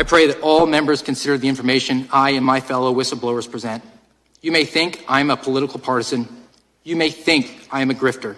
[0.00, 3.84] I pray that all members consider the information I and my fellow whistleblowers present.
[4.40, 6.26] You may think I'm a political partisan.
[6.84, 8.36] You may think I am a grifter.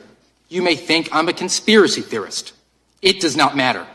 [0.49, 2.53] You may think I'm a conspiracy theorist.
[3.01, 3.87] It does not matter.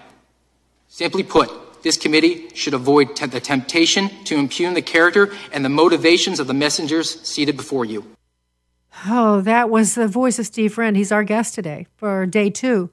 [0.87, 6.39] Simply put, this committee should avoid the temptation to impugn the character and the motivations
[6.39, 8.05] of the messengers seated before you.
[9.05, 10.95] Oh, that was the voice of Steve Friend.
[10.95, 12.89] He's our guest today for day two.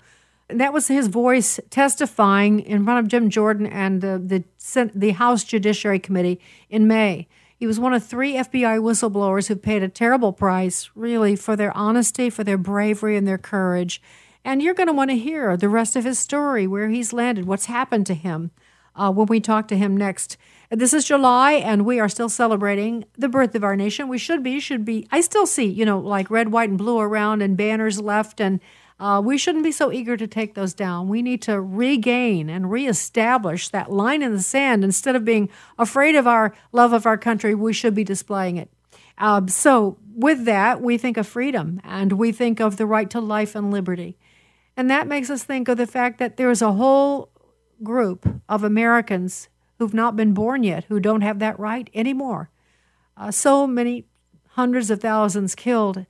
[0.48, 5.44] That was his voice testifying in front of Jim Jordan and the, the, the House
[5.44, 7.28] Judiciary Committee in May.
[7.56, 11.74] He was one of three FBI whistleblowers who paid a terrible price, really, for their
[11.74, 14.02] honesty, for their bravery, and their courage.
[14.44, 17.46] And you're going to want to hear the rest of his story, where he's landed,
[17.46, 18.50] what's happened to him
[18.96, 20.36] uh, when we talk to him next.
[20.70, 24.08] This is July, and we are still celebrating the birth of our nation.
[24.08, 25.06] We should be, should be.
[25.10, 28.60] I still see, you know, like red, white, and blue around, and banners left, and
[29.00, 31.08] uh, we shouldn't be so eager to take those down.
[31.08, 34.84] We need to regain and reestablish that line in the sand.
[34.84, 35.48] Instead of being
[35.78, 38.70] afraid of our love of our country, we should be displaying it.
[39.18, 43.20] Uh, so, with that, we think of freedom and we think of the right to
[43.20, 44.16] life and liberty.
[44.76, 47.30] And that makes us think of the fact that there's a whole
[47.82, 52.50] group of Americans who've not been born yet who don't have that right anymore.
[53.16, 54.04] Uh, so many
[54.50, 56.06] hundreds of thousands killed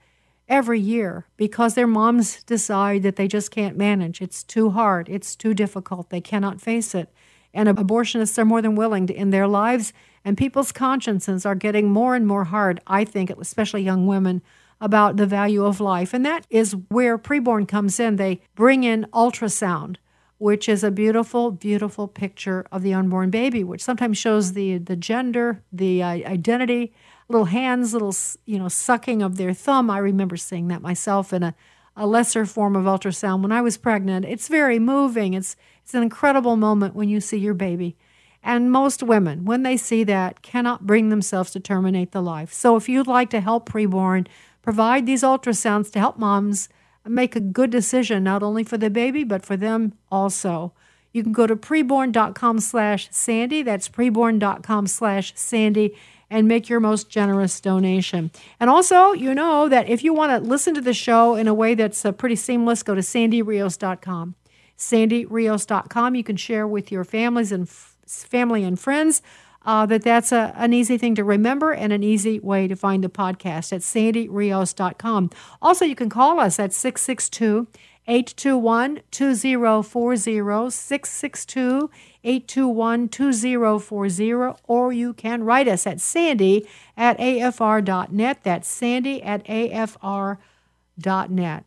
[0.48, 4.20] every year because their moms decide that they just can't manage.
[4.20, 7.10] It's too hard, it's too difficult, they cannot face it.
[7.52, 9.92] And abortionists are more than willing to end their lives,
[10.24, 14.42] and people's consciences are getting more and more hard, I think, especially young women,
[14.80, 16.12] about the value of life.
[16.12, 18.16] And that is where preborn comes in.
[18.16, 19.96] They bring in ultrasound,
[20.38, 24.96] which is a beautiful, beautiful picture of the unborn baby, which sometimes shows the, the
[24.96, 26.92] gender, the uh, identity,
[27.28, 29.90] little hands, little you know sucking of their thumb.
[29.90, 31.54] I remember seeing that myself in a,
[31.96, 34.24] a lesser form of ultrasound when I was pregnant.
[34.24, 35.34] It's very moving.
[35.34, 37.96] It's it's an incredible moment when you see your baby.
[38.42, 42.52] And most women, when they see that, cannot bring themselves to terminate the life.
[42.52, 44.26] So if you'd like to help preborn,
[44.60, 46.68] provide these ultrasounds to help moms
[47.06, 50.72] make a good decision, not only for the baby, but for them also.
[51.12, 53.62] You can go to preborn.com slash Sandy.
[53.62, 55.96] That's preborn.com slash Sandy
[56.34, 58.32] and make your most generous donation.
[58.58, 61.54] And also, you know that if you want to listen to the show in a
[61.54, 64.34] way that's uh, pretty seamless, go to sandyrios.com.
[64.76, 66.14] sandyrios.com.
[66.16, 69.22] You can share with your families and f- family and friends
[69.64, 73.04] uh, that that's a, an easy thing to remember and an easy way to find
[73.04, 75.30] the podcast at sandyrios.com.
[75.62, 77.68] Also, you can call us at 662
[78.08, 81.90] 821 2040 662
[82.24, 84.32] 821 2040,
[84.66, 88.38] or you can write us at sandy at afr.net.
[88.42, 90.38] That's sandy at afr.net.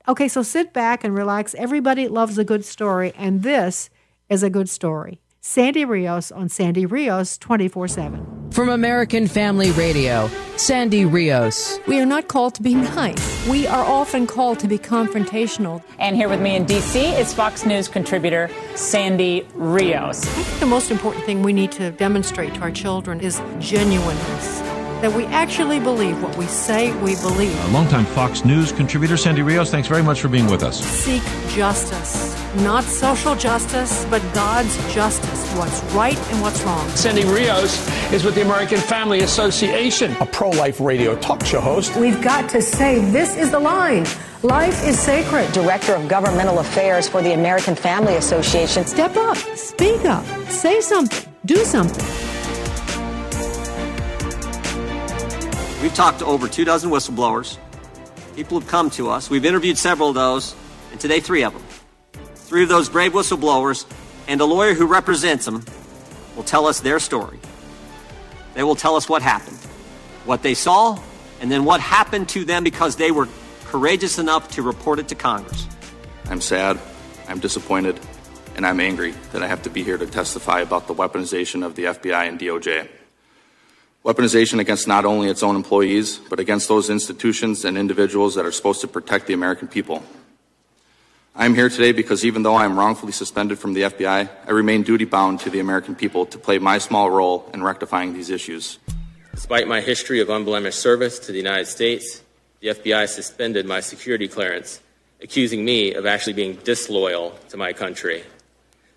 [0.08, 1.54] Okay, so sit back and relax.
[1.56, 3.90] Everybody loves a good story, and this
[4.30, 5.22] is a good story.
[5.42, 8.52] Sandy Rios on Sandy Rios 24 7.
[8.52, 11.80] From American Family Radio, Sandy Rios.
[11.88, 13.48] We are not called to be nice.
[13.48, 15.84] We are often called to be confrontational.
[16.00, 17.00] And here with me in D.C.
[17.00, 20.26] is Fox News contributor Sandy Rios.
[20.26, 24.60] I think the most important thing we need to demonstrate to our children is genuineness
[25.02, 27.56] that we actually believe what we say we believe.
[27.66, 30.84] A longtime Fox News contributor, Sandy Rios, thanks very much for being with us.
[30.84, 32.47] Seek justice.
[32.64, 35.48] Not social justice, but God's justice.
[35.54, 36.90] What's right and what's wrong.
[36.90, 41.96] Sandy Rios is with the American Family Association, a pro life radio talk show host.
[41.96, 44.08] We've got to say this is the line.
[44.42, 45.52] Life is sacred.
[45.52, 48.88] Director of Governmental Affairs for the American Family Association.
[48.88, 52.06] Step up, speak up, say something, do something.
[55.84, 57.60] We've talked to over two dozen whistleblowers.
[58.36, 59.30] People have come to us.
[59.30, 60.56] We've interviewed several of those,
[60.92, 61.67] and today, three of them.
[62.48, 63.86] Three of those brave whistleblowers
[64.30, 65.66] and a lawyer who represents them
[66.34, 67.40] will tell us their story.
[68.54, 69.58] They will tell us what happened,
[70.24, 70.98] what they saw,
[71.42, 73.28] and then what happened to them because they were
[73.66, 75.68] courageous enough to report it to Congress.
[76.30, 76.80] I'm sad,
[77.28, 78.00] I'm disappointed,
[78.56, 81.76] and I'm angry that I have to be here to testify about the weaponization of
[81.76, 82.88] the FBI and DOJ.
[84.06, 88.54] Weaponization against not only its own employees, but against those institutions and individuals that are
[88.54, 90.02] supposed to protect the American people.
[91.40, 94.52] I am here today because even though I am wrongfully suspended from the FBI, I
[94.52, 98.32] remain duty bound to the American people to play my small role in rectifying these
[98.32, 98.80] issues.
[99.36, 102.24] Despite my history of unblemished service to the United States,
[102.60, 104.82] the FBI suspended my security clearance,
[105.22, 108.24] accusing me of actually being disloyal to my country.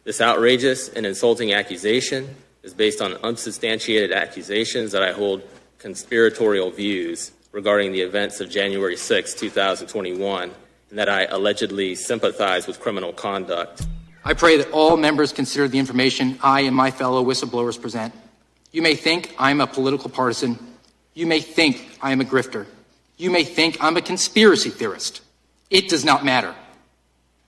[0.05, 5.43] This outrageous and insulting accusation is based on unsubstantiated accusations that I hold
[5.79, 10.53] conspiratorial views regarding the events of January 6, 2021,
[10.91, 13.87] and that I allegedly sympathize with criminal conduct.
[14.25, 18.13] I pray that all members consider the information I and my fellow whistleblowers present.
[18.73, 20.59] You may think I'm a political partisan.
[21.15, 22.67] You may think I am a grifter.
[23.17, 25.23] You may think I'm a conspiracy theorist.
[25.71, 26.55] It does not matter.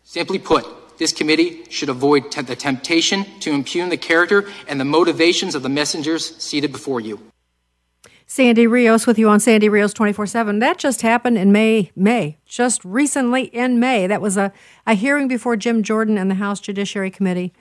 [0.04, 4.84] Simply put, this committee should avoid t- the temptation to impugn the character and the
[4.84, 7.20] motivations of the messengers seated before you.
[8.32, 10.58] Sandy Rios with you on Sandy Rios 24 7.
[10.58, 14.06] That just happened in May, May, just recently in May.
[14.06, 14.54] That was a,
[14.86, 17.52] a hearing before Jim Jordan and the House Judiciary Committee.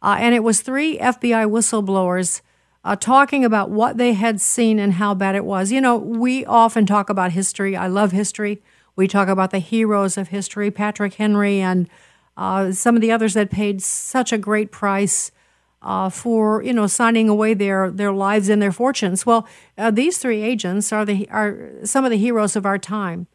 [0.00, 2.42] Uh, and it was three FBI whistleblowers
[2.84, 5.72] uh, talking about what they had seen and how bad it was.
[5.72, 7.76] You know, we often talk about history.
[7.76, 8.62] I love history.
[8.94, 11.88] We talk about the heroes of history, Patrick Henry and
[12.36, 15.32] uh, some of the others that paid such a great price
[15.82, 19.24] uh, for you know signing away their their lives and their fortunes.
[19.24, 19.46] Well,
[19.78, 23.26] uh, these three agents are the are some of the heroes of our time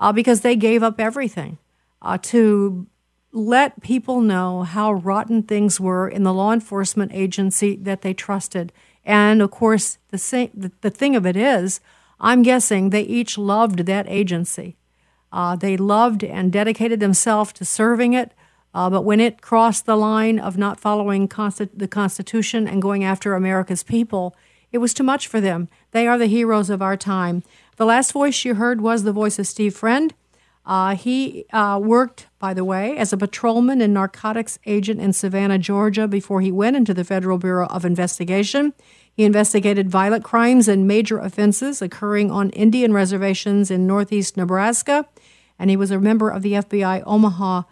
[0.00, 1.58] uh, because they gave up everything
[2.02, 2.86] uh, to
[3.32, 8.72] let people know how rotten things were in the law enforcement agency that they trusted.
[9.04, 11.80] And of course, the same, the, the thing of it is,
[12.20, 14.76] I'm guessing they each loved that agency.
[15.30, 18.32] Uh, they loved and dedicated themselves to serving it.
[18.74, 23.02] Uh, but when it crossed the line of not following consti- the Constitution and going
[23.02, 24.36] after America's people,
[24.70, 25.68] it was too much for them.
[25.92, 27.42] They are the heroes of our time.
[27.76, 30.12] The last voice you heard was the voice of Steve Friend.
[30.66, 35.58] Uh, he uh, worked, by the way, as a patrolman and narcotics agent in Savannah,
[35.58, 38.74] Georgia, before he went into the Federal Bureau of Investigation.
[39.10, 45.08] He investigated violent crimes and major offenses occurring on Indian reservations in northeast Nebraska,
[45.58, 47.62] and he was a member of the FBI Omaha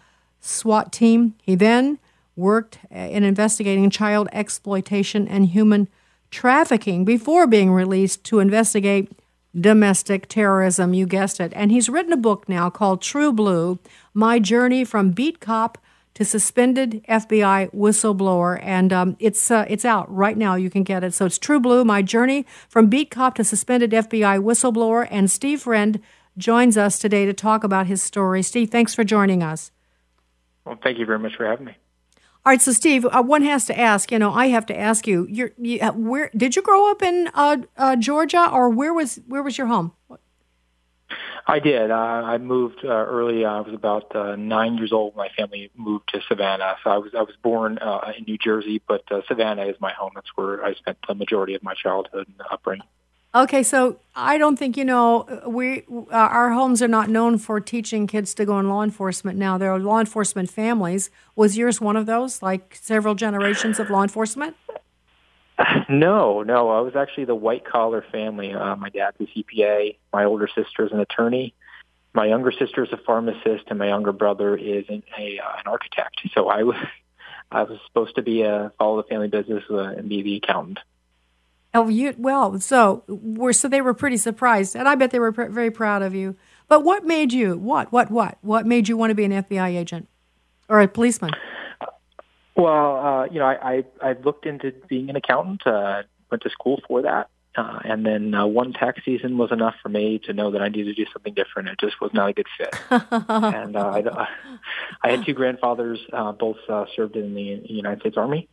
[0.46, 1.34] SWAT team.
[1.42, 1.98] He then
[2.36, 5.88] worked in investigating child exploitation and human
[6.30, 9.10] trafficking before being released to investigate
[9.58, 10.92] domestic terrorism.
[10.92, 11.52] You guessed it.
[11.56, 13.78] And he's written a book now called True Blue
[14.12, 15.78] My Journey from Beat Cop
[16.14, 18.58] to Suspended FBI Whistleblower.
[18.62, 20.54] And um, it's, uh, it's out right now.
[20.54, 21.14] You can get it.
[21.14, 25.08] So it's True Blue My Journey from Beat Cop to Suspended FBI Whistleblower.
[25.10, 26.00] And Steve Friend
[26.36, 28.42] joins us today to talk about his story.
[28.42, 29.70] Steve, thanks for joining us.
[30.66, 31.76] Well, thank you very much for having me.
[32.44, 34.12] All right, so Steve, uh, one has to ask.
[34.12, 35.26] You know, I have to ask you.
[35.30, 39.20] You're, you, uh, where did you grow up in uh, uh, Georgia, or where was
[39.26, 39.92] where was your home?
[41.48, 41.92] I did.
[41.92, 43.44] Uh, I moved uh, early.
[43.44, 45.14] I was about nine years old.
[45.16, 47.78] My family moved to Savannah, so I was I was born
[48.16, 50.12] in New Jersey, but Savannah is my home.
[50.14, 52.86] That's where I spent the majority of my childhood and upbringing.
[53.36, 57.60] Okay, so I don't think you know we uh, our homes are not known for
[57.60, 59.38] teaching kids to go in law enforcement.
[59.38, 61.10] Now there are law enforcement families.
[61.34, 62.40] Was yours one of those?
[62.40, 64.56] Like several generations of law enforcement?
[65.88, 66.70] No, no.
[66.70, 68.54] I was actually the white collar family.
[68.54, 69.96] Uh, my dad's a CPA.
[70.12, 71.54] My older sister is an attorney.
[72.14, 75.66] My younger sister is a pharmacist, and my younger brother is an, a uh, an
[75.66, 76.22] architect.
[76.32, 76.76] So I was
[77.52, 80.78] I was supposed to be a follow the family business uh, and be the accountant.
[81.76, 85.32] Oh, you well, so we're so they were pretty surprised, and I bet they were
[85.32, 86.34] pr- very proud of you.
[86.68, 89.76] But what made you what what what what made you want to be an FBI
[89.76, 90.08] agent
[90.70, 91.32] or a policeman?
[92.56, 95.66] Well, uh, you know, I, I I looked into being an accountant.
[95.66, 99.74] Uh, went to school for that, uh, and then uh, one tax season was enough
[99.82, 101.68] for me to know that I needed to do something different.
[101.68, 102.74] It just was not a good fit.
[102.90, 104.28] and uh, I,
[105.02, 108.48] I had two grandfathers, uh, both uh, served in the United States Army.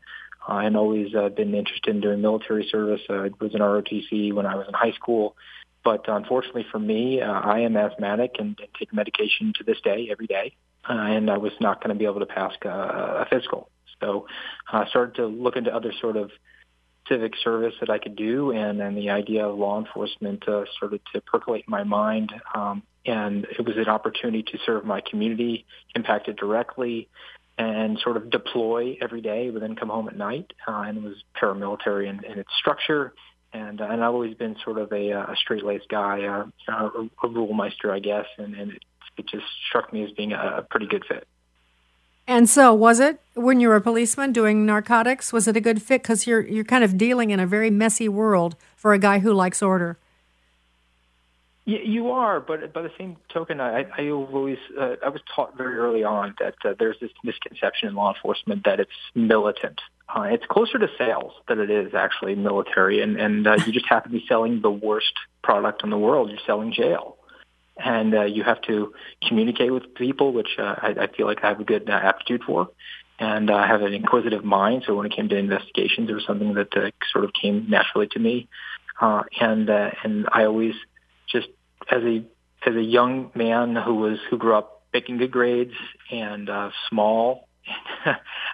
[0.47, 3.01] I had always uh, been interested in doing military service.
[3.09, 5.35] Uh, I was in ROTC when I was in high school.
[5.83, 10.07] But unfortunately for me, uh, I am asthmatic and, and take medication to this day,
[10.11, 10.55] every day.
[10.89, 13.69] Uh, and I was not going to be able to pass uh, a physical.
[14.01, 14.27] So
[14.71, 16.31] I uh, started to look into other sort of
[17.07, 18.51] civic service that I could do.
[18.51, 22.33] And then the idea of law enforcement uh, started to percolate in my mind.
[22.53, 27.09] Um, and it was an opportunity to serve my community, impact it directly,
[27.57, 30.53] and sort of deploy every day, but then come home at night.
[30.67, 33.13] Uh, and was paramilitary in, in its structure.
[33.53, 37.09] And, uh, and I've always been sort of a, uh, a straight-laced guy, uh, a,
[37.23, 38.25] a rule meister, I guess.
[38.37, 38.83] And, and it,
[39.17, 41.27] it just struck me as being a, a pretty good fit.
[42.25, 45.33] And so, was it when you were a policeman doing narcotics?
[45.33, 46.01] Was it a good fit?
[46.03, 49.33] Because you're you're kind of dealing in a very messy world for a guy who
[49.33, 49.97] likes order.
[51.65, 55.77] You are, but by the same token, I, I always uh, I was taught very
[55.77, 59.79] early on that uh, there's this misconception in law enforcement that it's militant.
[60.13, 63.85] Uh, it's closer to sales than it is actually military, and and uh, you just
[63.87, 66.29] have to be selling the worst product in the world.
[66.29, 67.15] You're selling jail,
[67.77, 68.93] and uh, you have to
[69.25, 72.43] communicate with people, which uh, I, I feel like I have a good uh, aptitude
[72.43, 72.71] for,
[73.19, 74.83] and I uh, have an inquisitive mind.
[74.85, 78.07] So when it came to investigations, it was something that uh, sort of came naturally
[78.07, 78.49] to me,
[78.99, 80.75] uh, and uh, and I always
[81.91, 82.23] as a
[82.65, 85.73] as a young man who was who grew up making good grades
[86.11, 87.47] and uh, small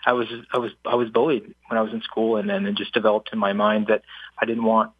[0.06, 2.76] I was I was I was bullied when I was in school, and then it
[2.76, 4.04] just developed in my mind that
[4.38, 4.92] I didn't want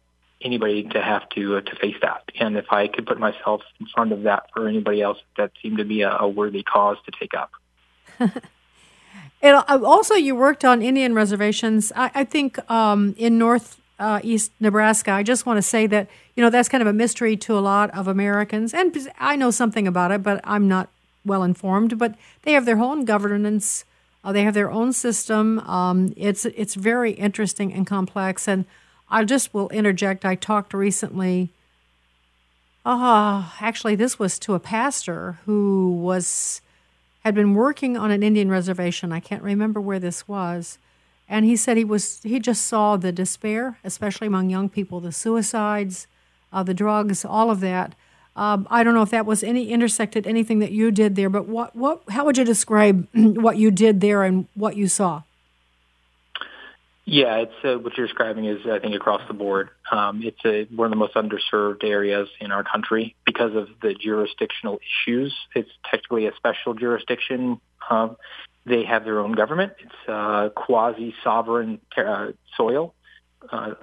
[0.42, 2.24] anybody to have to uh, to face that.
[2.38, 5.78] And if I could put myself in front of that for anybody else, that seemed
[5.78, 7.50] to be a, a worthy cause to take up.
[8.18, 11.92] and uh, also, you worked on Indian reservations.
[11.94, 15.12] I, I think um, in North uh, East Nebraska.
[15.12, 17.60] I just want to say that you know that's kind of a mystery to a
[17.60, 20.88] lot of Americans, and I know something about it, but I'm not
[21.24, 21.98] well informed.
[21.98, 23.84] But they have their own governance.
[24.24, 25.60] Uh, they have their own system.
[25.60, 28.48] Um, it's it's very interesting and complex.
[28.48, 28.64] And
[29.10, 30.24] I just will interject.
[30.24, 31.50] I talked recently.
[32.84, 36.62] Ah, uh, actually, this was to a pastor who was
[37.20, 39.12] had been working on an Indian reservation.
[39.12, 40.78] I can't remember where this was
[41.30, 45.12] and he said he was he just saw the despair, especially among young people, the
[45.12, 46.08] suicides,
[46.52, 47.94] uh, the drugs, all of that.
[48.36, 51.46] Um, I don't know if that was any intersected anything that you did there, but
[51.46, 55.22] what what how would you describe what you did there and what you saw?
[57.04, 59.70] Yeah, it's uh, what you're describing is I think across the board.
[59.90, 63.94] Um, it's a, one of the most underserved areas in our country because of the
[63.94, 65.34] jurisdictional issues.
[65.54, 67.60] It's technically a special jurisdiction.
[67.88, 68.16] Um,
[68.66, 69.72] they have their own government.
[69.78, 72.94] It's a quasi-sovereign uh, soil,
[73.50, 73.74] uh,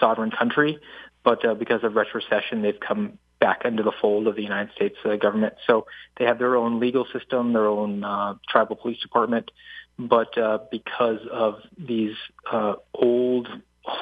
[0.00, 0.78] sovereign country,
[1.22, 4.96] but uh, because of retrocession, they've come back into the fold of the United States
[5.04, 5.54] uh, government.
[5.66, 5.86] So
[6.16, 9.50] they have their own legal system, their own uh, tribal police department,
[9.98, 12.14] but uh, because of these
[12.50, 13.48] uh, old,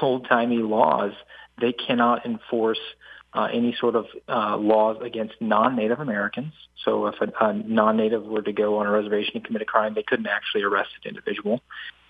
[0.02, 1.12] old-timey laws,
[1.60, 2.78] they cannot enforce
[3.32, 6.52] uh, any sort of uh, laws against non-Native Americans.
[6.84, 9.94] So if a, a non-Native were to go on a reservation and commit a crime,
[9.94, 11.60] they couldn't actually arrest an individual.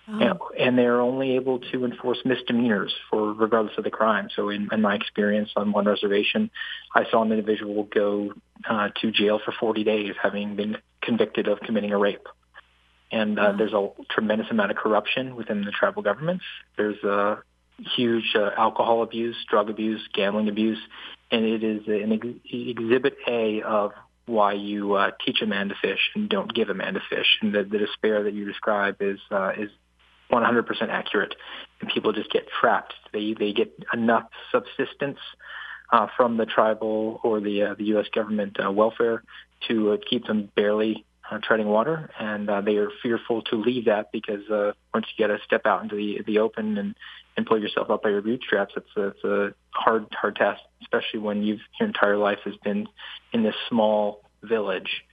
[0.08, 0.18] Oh.
[0.18, 4.28] And, and they're only able to enforce misdemeanors for regardless of the crime.
[4.34, 6.50] So in, in my experience on one reservation,
[6.94, 8.32] I saw an individual go
[8.68, 12.26] uh, to jail for 40 days having been convicted of committing a rape.
[13.12, 16.44] And uh, there's a tremendous amount of corruption within the tribal governments.
[16.76, 17.42] There's a
[17.96, 20.78] huge uh, alcohol abuse, drug abuse, gambling abuse,
[21.30, 23.92] and it is an ex- exhibit A of
[24.26, 27.38] why you uh, teach a man to fish and don't give a man to fish.
[27.40, 29.70] And the, the despair that you describe is uh, is
[30.30, 31.34] 100% accurate,
[31.80, 32.94] and people just get trapped.
[33.12, 35.18] They they get enough subsistence
[35.92, 38.06] uh, from the tribal or the uh, the U.S.
[38.14, 39.22] government uh, welfare
[39.68, 43.86] to uh, keep them barely uh, treading water, and uh, they are fearful to leave
[43.86, 46.94] that because uh, once you get to step out into the the open and
[47.36, 51.20] and pull yourself up by your bootstraps, it's a, it's a hard hard task, especially
[51.20, 52.86] when you've your entire life has been
[53.32, 55.04] in this small village.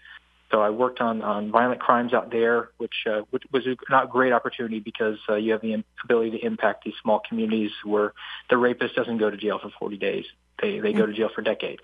[0.52, 4.10] So I worked on on violent crimes out there, which uh, which was a not
[4.10, 8.14] great opportunity because uh, you have the ability to impact these small communities where
[8.50, 10.26] the rapist doesn't go to jail for 40 days;
[10.62, 11.84] they they go to jail for decades.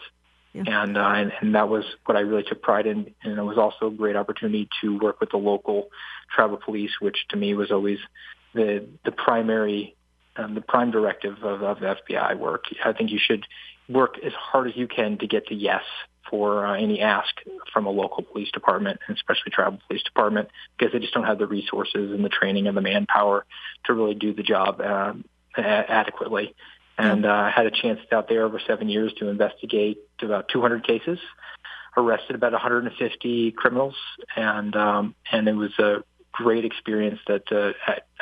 [0.54, 0.84] Yeah.
[0.84, 3.58] And, uh, and and that was what I really took pride in, and it was
[3.58, 5.90] also a great opportunity to work with the local
[6.34, 7.98] tribal police, which to me was always
[8.54, 9.96] the the primary
[10.36, 12.66] um, the prime directive of, of FBI work.
[12.84, 13.46] I think you should
[13.90, 15.84] work as hard as you can to get to yes
[16.30, 17.36] for uh, any ask
[17.72, 21.38] from a local police department, and especially tribal police department, because they just don't have
[21.38, 23.46] the resources and the training and the manpower
[23.86, 25.14] to really do the job uh,
[25.58, 26.56] adequately
[26.98, 31.20] and uh, had a chance out there over seven years to investigate about 200 cases,
[31.98, 33.96] arrested about 150 criminals,
[34.36, 37.74] and um, and it was a great experience that uh,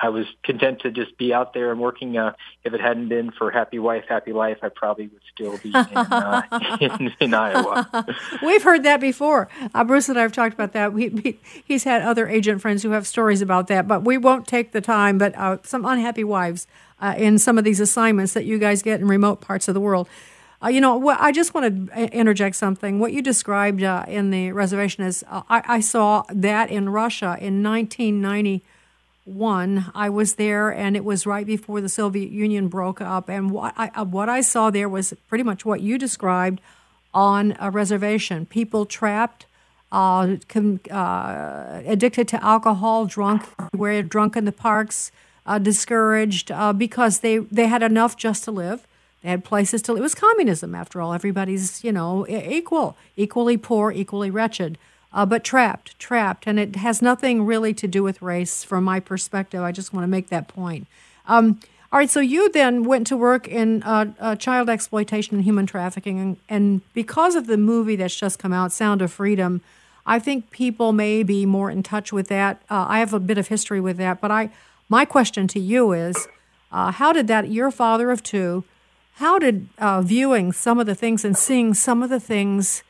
[0.01, 2.17] I was content to just be out there and working.
[2.17, 5.69] Uh, if it hadn't been for Happy Wife, Happy Life, I probably would still be
[5.69, 8.05] in, uh, in, in, Iowa.
[8.43, 9.47] We've heard that before.
[9.73, 10.93] Uh, Bruce and I have talked about that.
[10.93, 14.45] We, we, he's had other agent friends who have stories about that, but we won't
[14.45, 15.17] take the time.
[15.17, 16.67] But uh, some unhappy wives
[16.99, 19.81] uh, in some of these assignments that you guys get in remote parts of the
[19.81, 20.07] world.
[20.63, 22.99] Uh, you know, I just want to interject something.
[22.99, 27.35] What you described uh, in the reservation is uh, I, I, saw that in Russia
[27.41, 29.91] in 1991.
[29.95, 33.27] I was there, and it was right before the Soviet Union broke up.
[33.27, 36.61] And what I, uh, what I saw there was pretty much what you described
[37.11, 39.47] on a reservation people trapped.
[39.91, 40.37] Uh,
[40.89, 45.11] uh, addicted to alcohol, drunk, were drunk in the parks,
[45.63, 48.87] discouraged because they, they had enough just to live
[49.21, 49.95] they had places to.
[49.95, 51.13] It was communism, after all.
[51.13, 54.77] Everybody's, you know, equal, equally poor, equally wretched,
[55.13, 56.47] uh, but trapped, trapped.
[56.47, 59.61] And it has nothing really to do with race, from my perspective.
[59.61, 60.87] I just want to make that point.
[61.27, 61.59] Um,
[61.93, 65.65] all right, so you then went to work in uh, uh, child exploitation and human
[65.65, 69.59] trafficking, and, and, because of the movie that's just come out, Sound of Freedom,
[70.05, 72.61] I think people may be more in touch with that.
[72.69, 74.51] Uh, I have a bit of history with that, but I,
[74.87, 76.29] my question to you is,
[76.71, 77.49] uh, how did that?
[77.49, 78.63] You're a father of two.
[79.15, 82.83] How did uh, viewing some of the things and seeing some of the things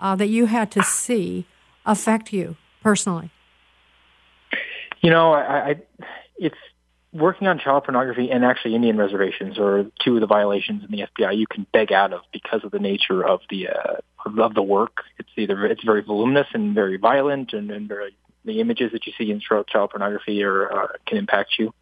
[0.00, 1.46] uh, that you had to see
[1.86, 3.30] affect you personally?
[5.00, 5.76] You know, I, I
[6.36, 6.56] it's
[7.12, 11.06] working on child pornography and actually Indian reservations are two of the violations in the
[11.06, 13.96] FBI you can beg out of because of the nature of the uh,
[14.38, 15.04] of the work.
[15.18, 19.12] It's either it's very voluminous and very violent, and, and very the images that you
[19.18, 21.72] see in child pornography are, uh, can impact you.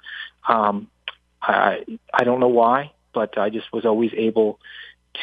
[0.49, 0.89] Um,
[1.43, 4.61] I I don't know why, but I just was always able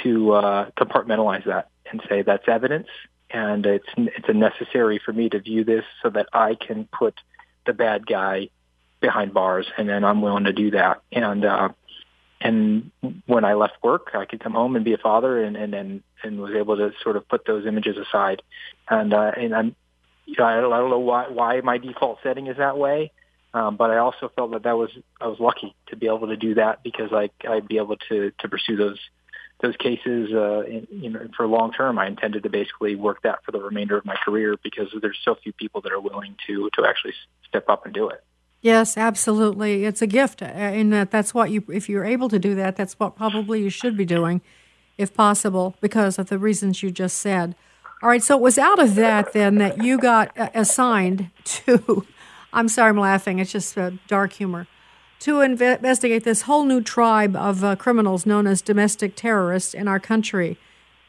[0.02, 2.88] to uh, compartmentalize that and say that's evidence,
[3.30, 7.14] and it's it's a necessary for me to view this so that I can put
[7.68, 8.50] the bad guy
[9.00, 11.02] behind bars, and then I'm willing to do that.
[11.12, 11.70] And uh,
[12.42, 12.90] and
[13.28, 16.04] when I left work, I could come home and be a father, and and and,
[16.24, 18.42] and was able to sort of put those images aside.
[18.90, 19.76] And uh, and I'm,
[20.26, 23.12] you know, I don't, I don't know why why my default setting is that way.
[23.54, 24.90] Um, but I also felt that that was
[25.22, 28.32] I was lucky to be able to do that because I I'd be able to
[28.40, 29.00] to pursue those
[29.62, 32.00] those cases uh, in, you know for long term.
[32.00, 35.36] I intended to basically work that for the remainder of my career because there's so
[35.36, 37.14] few people that are willing to to actually
[37.48, 38.24] step up and do it.
[38.62, 39.84] Yes, absolutely.
[39.84, 41.64] It's a gift, uh, in that that's what you.
[41.72, 44.42] If you're able to do that, that's what probably you should be doing,
[44.98, 47.56] if possible, because of the reasons you just said.
[48.02, 48.24] All right.
[48.24, 52.08] So it was out of that then that you got uh, assigned to.
[52.54, 53.40] I'm sorry, I'm laughing.
[53.40, 54.68] It's just uh, dark humor.
[55.22, 60.00] To investigate this whole new tribe of uh, criminals known as domestic terrorists in our
[60.00, 60.58] country,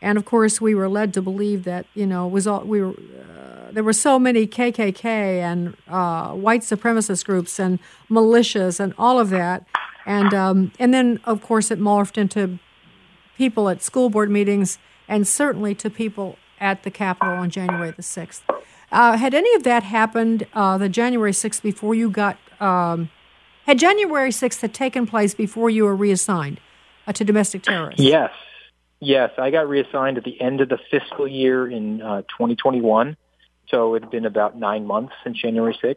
[0.01, 2.93] and of course, we were led to believe that you know was all we were.
[2.93, 9.19] Uh, there were so many KKK and uh, white supremacist groups and militias and all
[9.19, 9.67] of that,
[10.07, 12.61] and um, and then of course it morphed into
[13.37, 18.03] people at school board meetings and certainly to people at the Capitol on January the
[18.03, 18.45] sixth.
[18.95, 22.39] Uh, had any of that happened uh, the January sixth before you got?
[22.61, 23.11] Um,
[23.67, 26.61] had January sixth had taken place before you were reassigned
[27.07, 28.01] uh, to domestic terrorists?
[28.01, 28.31] Yes,
[29.01, 33.17] yes, I got reassigned at the end of the fiscal year in uh, 2021.
[33.69, 35.97] So it had been about nine months since January 6th.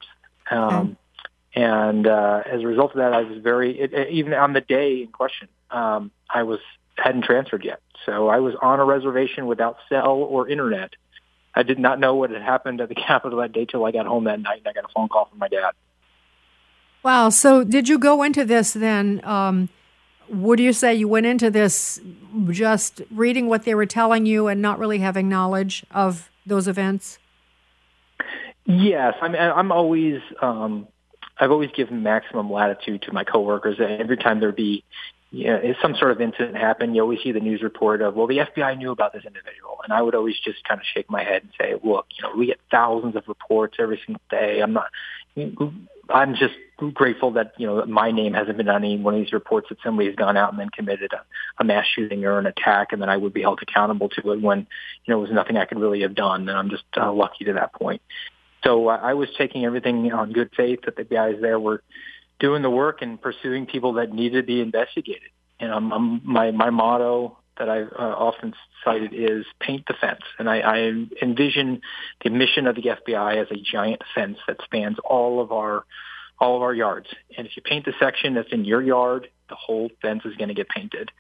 [0.49, 0.97] Um,
[1.57, 5.01] And uh, as a result of that, I was very, it, even on the day
[5.01, 6.59] in question, um, I was
[6.97, 7.79] hadn't transferred yet.
[8.05, 10.91] So I was on a reservation without cell or internet.
[11.55, 14.05] I did not know what had happened at the Capitol that day till I got
[14.05, 15.71] home that night and I got a phone call from my dad.
[17.03, 17.29] Wow.
[17.29, 19.21] So did you go into this then?
[19.23, 19.69] Um,
[20.29, 22.01] would you say you went into this
[22.49, 27.17] just reading what they were telling you and not really having knowledge of those events?
[28.65, 30.87] Yes, I mean, I'm always, um,
[31.39, 33.77] I've always given maximum latitude to my coworkers.
[33.79, 34.83] Every time there'd be,
[35.31, 38.27] you know, some sort of incident happened, you always see the news report of, well,
[38.27, 41.23] the FBI knew about this individual, and I would always just kind of shake my
[41.23, 44.61] head and say, look, you know, we get thousands of reports every single day.
[44.61, 44.89] I'm not,
[46.09, 46.53] I'm just
[46.93, 49.77] grateful that you know my name hasn't been on any one of these reports that
[49.83, 51.23] somebody has gone out and then committed a,
[51.59, 54.41] a mass shooting or an attack, and then I would be held accountable to it
[54.41, 56.47] when you know it was nothing I could really have done.
[56.47, 58.01] And I'm just uh, lucky to that point.
[58.63, 61.83] So uh, I was taking everything on good faith that the guys there were
[62.39, 65.29] doing the work and pursuing people that needed to be investigated.
[65.59, 70.21] And um, um, my my motto that I uh, often cited is paint the fence.
[70.37, 70.77] And I, I
[71.21, 71.81] envision
[72.23, 75.83] the mission of the FBI as a giant fence that spans all of our
[76.39, 77.07] all of our yards.
[77.35, 80.49] And if you paint the section that's in your yard, the whole fence is going
[80.49, 81.11] to get painted.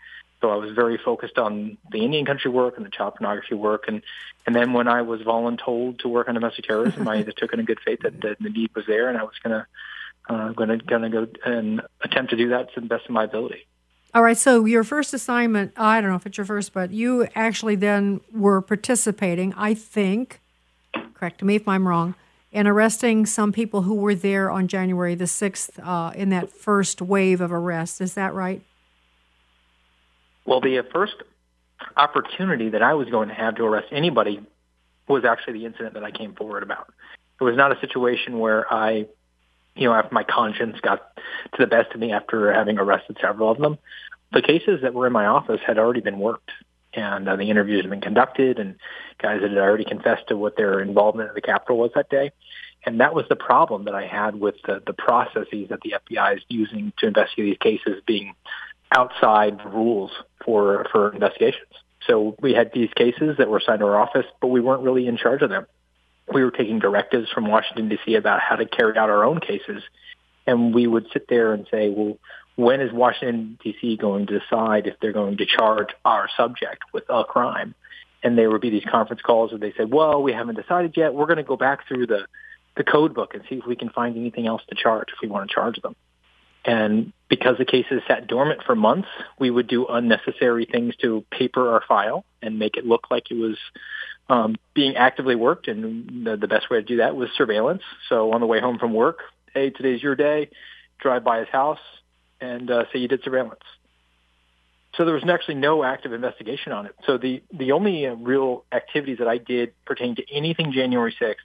[0.41, 3.85] So I was very focused on the Indian country work and the child pornography work,
[3.87, 4.03] and
[4.45, 7.65] and then when I was voluntold to work on domestic terrorism, I took it in
[7.65, 9.65] good faith that, the need was there, and I was gonna
[10.29, 13.65] uh, gonna gonna go and attempt to do that to the best of my ability.
[14.13, 14.37] All right.
[14.37, 18.21] So your first assignment, I don't know if it's your first, but you actually then
[18.31, 19.53] were participating.
[19.55, 20.39] I think,
[21.13, 22.15] correct me if I'm wrong,
[22.51, 27.01] in arresting some people who were there on January the sixth uh, in that first
[27.01, 28.01] wave of arrests.
[28.01, 28.61] Is that right?
[30.45, 31.15] Well, the first
[31.95, 34.41] opportunity that I was going to have to arrest anybody
[35.07, 36.91] was actually the incident that I came forward about.
[37.39, 39.07] It was not a situation where I,
[39.77, 41.15] you know, after my conscience got
[41.53, 43.77] to the best of me after having arrested several of them.
[44.33, 46.51] The cases that were in my office had already been worked,
[46.93, 48.75] and uh, the interviews had been conducted, and
[49.21, 52.31] guys had already confessed to what their involvement in the Capitol was that day.
[52.85, 56.37] And that was the problem that I had with the, the processes that the FBI
[56.37, 58.33] is using to investigate these cases being
[58.91, 60.11] outside rules
[60.45, 61.67] for for investigations.
[62.05, 65.07] So we had these cases that were assigned to our office, but we weren't really
[65.07, 65.67] in charge of them.
[66.31, 68.15] We were taking directives from Washington D.C.
[68.15, 69.83] about how to carry out our own cases,
[70.45, 72.17] and we would sit there and say, "Well,
[72.55, 73.97] when is Washington D.C.
[73.97, 77.75] going to decide if they're going to charge our subject with a crime?"
[78.23, 81.13] And there would be these conference calls where they said, "Well, we haven't decided yet.
[81.13, 82.25] We're going to go back through the
[82.75, 85.27] the code book and see if we can find anything else to charge if we
[85.27, 85.95] want to charge them."
[86.67, 89.07] And because the cases sat dormant for months,
[89.39, 93.35] we would do unnecessary things to paper our file and make it look like it
[93.35, 93.57] was
[94.29, 95.67] um, being actively worked.
[95.67, 97.83] And the, the best way to do that was surveillance.
[98.09, 99.19] So on the way home from work,
[99.53, 100.49] hey, today's your day,
[100.99, 101.79] drive by his house
[102.39, 103.61] and uh, say you did surveillance.
[104.95, 106.95] So there was actually no active investigation on it.
[107.05, 111.35] So the, the only uh, real activities that I did pertain to anything January 6th,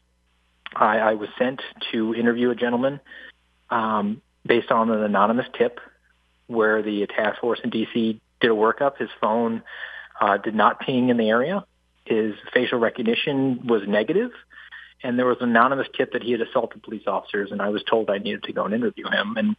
[0.75, 1.61] I, I was sent
[1.93, 3.01] to interview a gentleman
[3.69, 5.81] um, based on an anonymous tip
[6.47, 8.21] where the task force in D.C.
[8.41, 8.97] did a workup.
[8.97, 9.63] His phone
[10.21, 11.65] uh, did not ping in the area.
[12.05, 14.31] His facial recognition was negative,
[15.03, 17.51] and there was an anonymous tip that he had assaulted police officers.
[17.51, 19.37] And I was told I needed to go and interview him.
[19.37, 19.57] And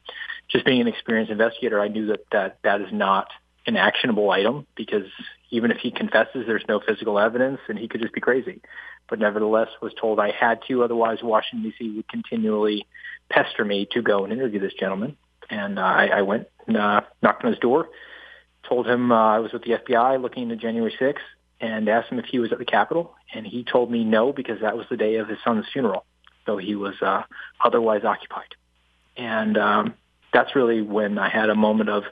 [0.49, 3.27] just being an experienced investigator, I knew that that, that is not
[3.65, 5.08] an actionable item because
[5.49, 8.62] even if he confesses, there's no physical evidence, and he could just be crazy.
[9.10, 10.84] But nevertheless, was told I had to.
[10.84, 11.95] Otherwise, Washington D.C.
[11.95, 12.88] would continually
[13.29, 15.17] pester me to go and interview this gentleman.
[15.49, 17.89] And uh, I, I went, and, uh, knocked on his door,
[18.67, 21.17] told him uh, I was with the FBI looking into January 6th,
[21.63, 23.15] and asked him if he was at the Capitol.
[23.34, 26.06] And he told me no because that was the day of his son's funeral.
[26.45, 27.23] So he was uh,
[27.63, 28.56] otherwise occupied.
[29.15, 29.93] And um,
[30.34, 32.04] that's really when I had a moment of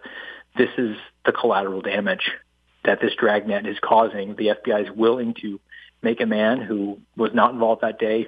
[0.58, 2.32] this is the collateral damage
[2.86, 4.36] that this dragnet is causing.
[4.38, 5.60] The FBI is willing to
[6.02, 8.28] make a man who was not involved that day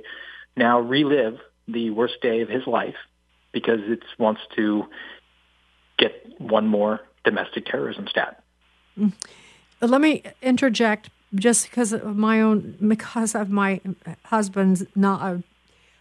[0.57, 2.97] now relive the worst day of his life
[3.53, 4.87] because it wants to
[5.97, 8.43] get one more domestic terrorism stat.
[8.99, 9.13] Mm.
[9.87, 13.81] Let me interject just because of my own, because of my
[14.25, 15.21] husband's not.
[15.21, 15.37] Uh,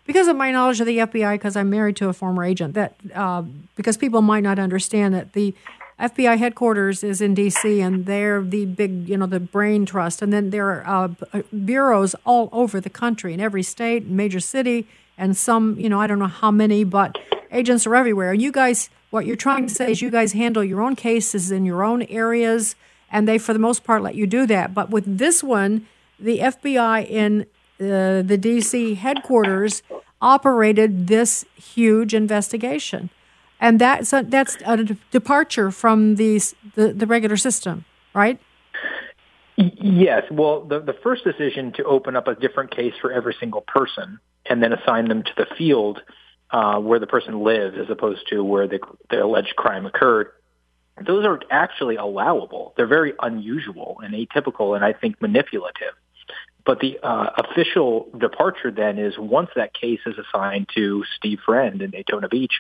[0.05, 2.97] because of my knowledge of the FBI, because I'm married to a former agent, that
[3.15, 3.43] uh,
[3.77, 5.55] because people might not understand that the
[6.01, 7.81] FBI headquarters is in D.C.
[7.81, 12.17] and they're the big, you know, the brain trust, and then there are uh, bureaus
[12.25, 16.19] all over the country in every state, major city, and some, you know, I don't
[16.19, 17.17] know how many, but
[17.53, 18.33] agents are everywhere.
[18.33, 21.53] And you guys, what you're trying to say is you guys handle your own cases
[21.53, 22.75] in your own areas,
[23.13, 24.75] and they, for the most part, let you do that.
[24.75, 25.87] But with this one,
[26.19, 27.43] the FBI in
[27.81, 28.95] uh, the D.C.
[28.95, 29.83] headquarters
[30.21, 33.11] operated this huge investigation
[33.63, 34.77] and that's a, that's a
[35.13, 38.39] departure from these the, the regular system, right?
[39.57, 40.25] Yes.
[40.31, 44.19] Well, the the first decision to open up a different case for every single person
[44.47, 46.03] and then assign them to the field
[46.51, 50.33] uh, where the person lives, as opposed to where the the alleged crime occurred.
[51.05, 52.75] Those are actually allowable.
[52.77, 55.95] They're very unusual and atypical, and I think manipulative.
[56.65, 61.81] But the uh, official departure then is once that case is assigned to Steve Friend
[61.83, 62.53] in Daytona Beach,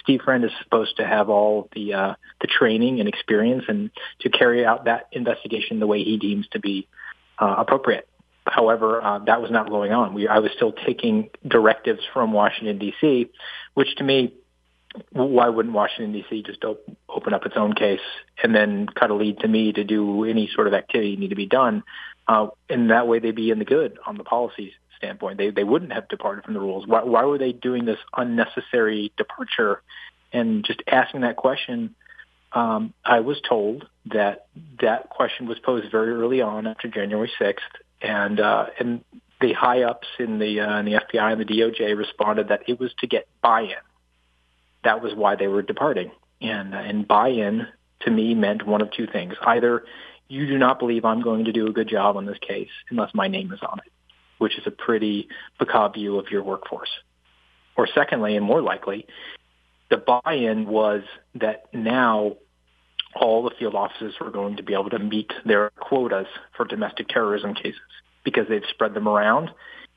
[0.00, 4.28] Steve Friend is supposed to have all the uh, the training and experience and to
[4.28, 6.86] carry out that investigation the way he deems to be
[7.38, 8.08] uh, appropriate.
[8.46, 10.14] However, uh, that was not going on.
[10.14, 13.30] We, I was still taking directives from Washington D.C.,
[13.74, 14.34] which to me,
[15.12, 16.42] why wouldn't Washington D.C.
[16.42, 18.00] just op- open up its own case
[18.42, 21.36] and then cut a lead to me to do any sort of activity need to
[21.36, 21.82] be done?
[22.26, 25.38] Uh, and that way they'd be in the good on the policy standpoint.
[25.38, 26.86] They they wouldn't have departed from the rules.
[26.86, 29.82] Why, why were they doing this unnecessary departure?
[30.32, 31.94] And just asking that question,
[32.52, 34.46] um, I was told that
[34.80, 37.56] that question was posed very early on after January 6th,
[38.02, 39.04] and uh, and
[39.40, 42.78] the high ups in the uh, in the FBI and the DOJ responded that it
[42.78, 43.76] was to get buy-in.
[44.84, 46.10] That was why they were departing,
[46.40, 47.66] and uh, and buy-in
[48.00, 49.84] to me meant one of two things: either
[50.28, 53.14] you do not believe I'm going to do a good job on this case unless
[53.14, 53.92] my name is on it,
[54.38, 56.90] which is a pretty macabre view of your workforce.
[57.76, 59.06] Or secondly, and more likely,
[59.90, 61.02] the buy-in was
[61.36, 62.36] that now
[63.14, 67.08] all the field offices were going to be able to meet their quotas for domestic
[67.08, 67.80] terrorism cases
[68.24, 69.50] because they've spread them around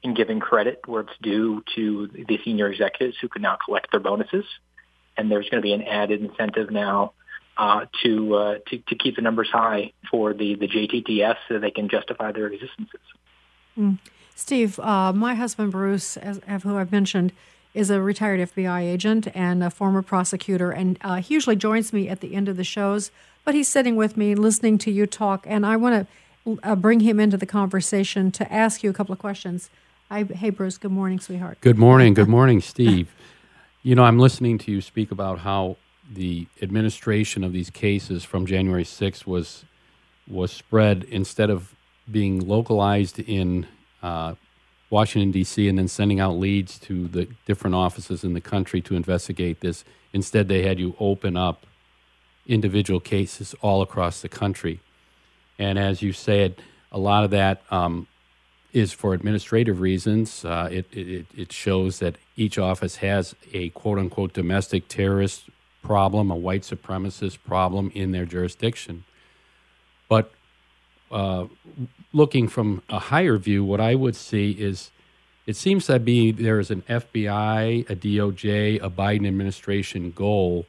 [0.04, 4.00] and giving credit where it's due to the senior executives who can now collect their
[4.00, 4.46] bonuses.
[5.18, 7.14] And there's going to be an added incentive now
[7.58, 11.72] uh, to, uh, to to keep the numbers high for the the JTTFs so they
[11.72, 13.02] can justify their existences.
[13.78, 14.00] Mm.
[14.36, 17.32] Steve, uh, my husband Bruce, as, who I've mentioned,
[17.74, 22.10] is a retired FBI agent and a former prosecutor, and uh, he usually joins me
[22.10, 23.12] at the end of the shows.
[23.44, 26.08] But he's sitting with me, listening to you talk, and I want
[26.46, 29.70] to uh, bring him into the conversation to ask you a couple of questions.
[30.10, 30.78] I, hey, Bruce.
[30.78, 31.60] Good morning, sweetheart.
[31.62, 32.14] Good morning.
[32.14, 33.14] Good morning, Steve.
[33.84, 35.78] You know, I'm listening to you speak about how
[36.14, 39.66] the administration of these cases from January 6th was
[40.28, 41.76] was spread instead of
[42.10, 43.68] being localized in
[44.04, 44.36] uh,
[44.90, 45.68] Washington D.C.
[45.68, 49.84] and then sending out leads to the different offices in the country to investigate this.
[50.14, 51.66] Instead, they had you open up
[52.48, 54.80] individual cases all across the country,
[55.58, 58.08] and as you said, a lot of that um,
[58.74, 60.46] is for administrative reasons.
[60.46, 65.50] Uh, it, it it shows that each office has a quote unquote domestic terrorist
[65.82, 69.04] problem, a white supremacist problem in their jurisdiction.
[70.08, 70.32] But
[71.12, 71.46] uh,
[72.14, 74.92] looking from a higher view, what I would see is
[75.46, 80.66] it seems to be there is an FBI, a DOJ, a Biden administration goal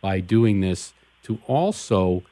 [0.00, 0.92] by doing this
[1.24, 2.22] to also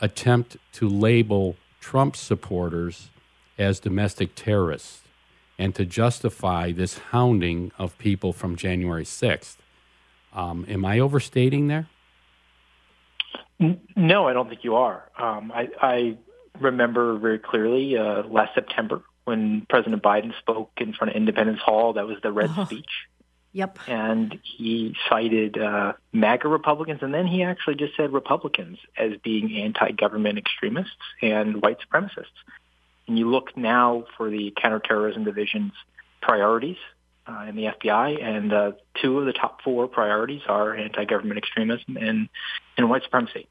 [0.00, 3.10] attempt to label Trump supporters
[3.58, 5.02] as domestic terrorists
[5.58, 9.56] and to justify this hounding of people from January 6th.
[10.32, 11.88] Um, am I overstating there?
[13.96, 15.08] No, I don't think you are.
[15.18, 16.16] Um, I, I,
[16.60, 21.94] remember very clearly uh, last September when President Biden spoke in front of Independence Hall.
[21.94, 22.64] That was the red Oh.
[22.66, 22.90] speech.
[23.52, 23.78] Yep.
[23.88, 29.56] And he cited uh, MAGA Republicans, and then he actually just said Republicans as being
[29.62, 32.26] anti-government extremists and white supremacists.
[33.06, 35.72] And you look now for the counterterrorism division's
[36.22, 36.78] priorities
[37.26, 41.96] uh, in the FBI, and uh, two of the top four priorities are anti-government extremism
[41.96, 42.28] and,
[42.76, 43.48] and white supremacy.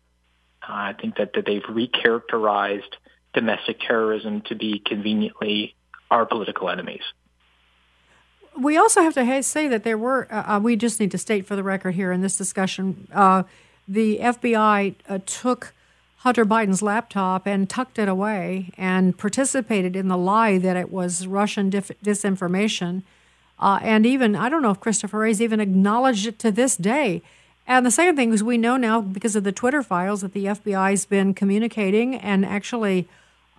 [0.62, 2.94] Uh, I think that, that they've recharacterized
[3.34, 5.76] domestic terrorism to be conveniently
[6.12, 7.02] our political enemies.
[8.58, 11.48] We also have to say that there were, uh, uh, we just need to state
[11.48, 13.44] for the record here in this discussion, uh,
[13.88, 15.74] the FBI took
[16.24, 21.28] Hunter Biden's laptop and tucked it away and participated in the lie that it was
[21.28, 23.04] Russian dif- disinformation.
[23.60, 27.22] Uh, and even, I don't know if Christopher Wray's even acknowledged it to this day.
[27.68, 30.46] And the second thing is, we know now because of the Twitter files that the
[30.46, 33.06] FBI's been communicating and actually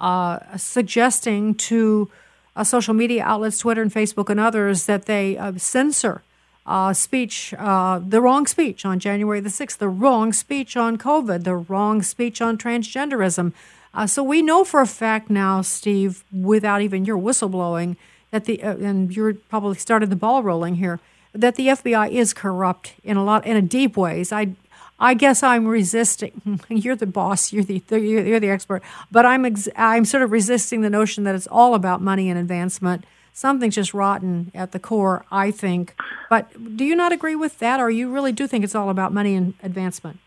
[0.01, 2.11] uh, suggesting to
[2.57, 6.23] uh, social media outlets, Twitter and Facebook and others, that they uh, censor
[6.67, 11.45] uh, speech, uh, the wrong speech on January the 6th, the wrong speech on COVID,
[11.45, 13.53] the wrong speech on transgenderism.
[13.93, 17.97] Uh, so we know for a fact now, Steve, without even your whistleblowing,
[18.31, 20.99] that the uh, and you're probably started the ball rolling here,
[21.33, 24.33] that the FBI is corrupt in a lot in a deep ways.
[24.33, 24.57] I
[24.99, 26.61] I guess I'm resisting.
[26.69, 27.53] You're the boss.
[27.53, 28.83] You're the you're, the expert.
[29.11, 32.39] But I'm ex- I'm sort of resisting the notion that it's all about money and
[32.39, 33.05] advancement.
[33.37, 35.95] Something's just rotten at the core, I think.
[36.31, 39.13] But do you not agree with that, or you really do think it's all about
[39.13, 40.21] money and advancement?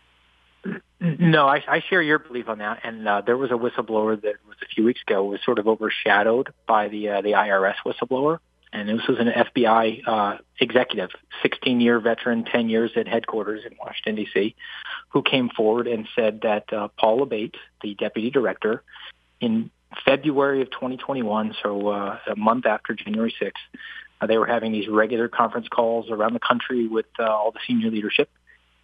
[1.00, 2.80] No, I, I share your belief on that.
[2.84, 5.66] And uh, there was a whistleblower that was a few weeks ago was sort of
[5.66, 8.40] overshadowed by the uh, the IRS whistleblower,
[8.72, 11.10] and this was an FBI uh, executive,
[11.42, 14.54] 16 year veteran, 10 years at headquarters in Washington D.C.,
[15.08, 18.82] who came forward and said that uh, Paul Abbate, the deputy director,
[19.40, 19.70] in
[20.04, 23.52] February of 2021, so uh, a month after January 6th,
[24.20, 27.60] uh, they were having these regular conference calls around the country with uh, all the
[27.66, 28.28] senior leadership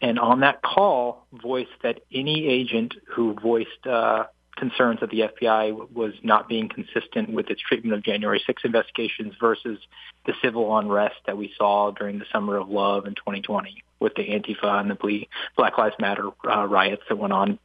[0.05, 5.91] and on that call voiced that any agent who voiced uh, concerns that the FBI
[5.93, 9.79] was not being consistent with its treatment of January 6 investigations versus
[10.27, 14.23] the civil unrest that we saw during the summer of love in 2020 with the
[14.23, 17.59] Antifa and the Black Lives Matter uh, riots that went on.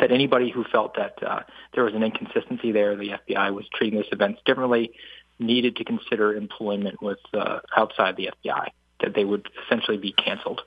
[0.00, 1.40] That anybody who felt that uh,
[1.74, 4.92] there was an inconsistency there, the FBI was treating those events differently,
[5.38, 8.68] needed to consider employment with uh, outside the FBI,
[9.00, 10.62] that they would essentially be canceled.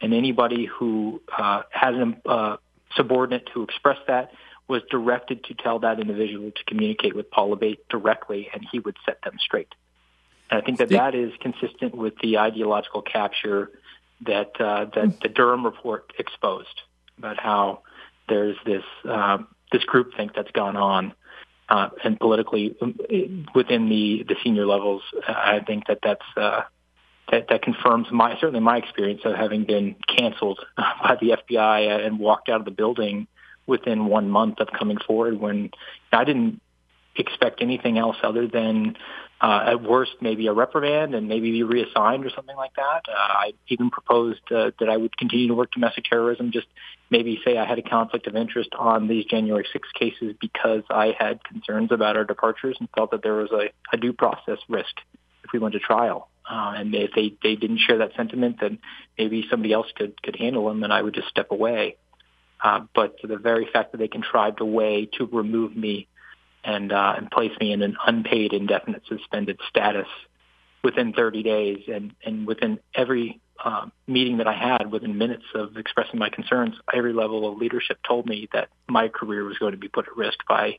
[0.00, 2.56] And anybody who uh, has a uh,
[2.96, 4.32] subordinate who expressed that
[4.68, 8.96] was directed to tell that individual to communicate with Paul Abbate directly, and he would
[9.04, 9.74] set them straight.
[10.50, 13.70] And I think that that is consistent with the ideological capture
[14.26, 16.82] that uh, that the Durham report exposed
[17.18, 17.82] about how
[18.30, 19.38] there's this uh,
[19.72, 21.12] this groupthink that's gone on.
[21.68, 22.76] Uh, and politically,
[23.54, 26.62] within the, the senior levels, I think that that's uh,
[27.30, 32.18] that, that confirms my certainly my experience of having been canceled by the FBI and
[32.18, 33.28] walked out of the building
[33.66, 35.70] within one month of coming forward when
[36.12, 36.60] I didn't
[37.16, 38.96] expect anything else other than
[39.40, 43.02] uh, at worst maybe a reprimand and maybe be reassigned or something like that.
[43.08, 46.66] Uh, I even proposed uh, that I would continue to work domestic terrorism, just
[47.10, 51.14] maybe say I had a conflict of interest on these January 6 cases because I
[51.18, 54.94] had concerns about our departures and felt that there was a, a due process risk
[55.42, 56.28] if we went to trial.
[56.48, 58.78] Uh, and if they, they didn't share that sentiment, then
[59.16, 61.96] maybe somebody else could, could handle them and I would just step away.
[62.62, 66.08] Uh, but the very fact that they contrived a way to remove me
[66.64, 70.06] and, uh, and place me in an unpaid indefinite suspended status
[70.82, 75.76] within 30 days and, and within every uh, meeting that I had within minutes of
[75.76, 79.78] expressing my concerns, every level of leadership told me that my career was going to
[79.78, 80.78] be put at risk by,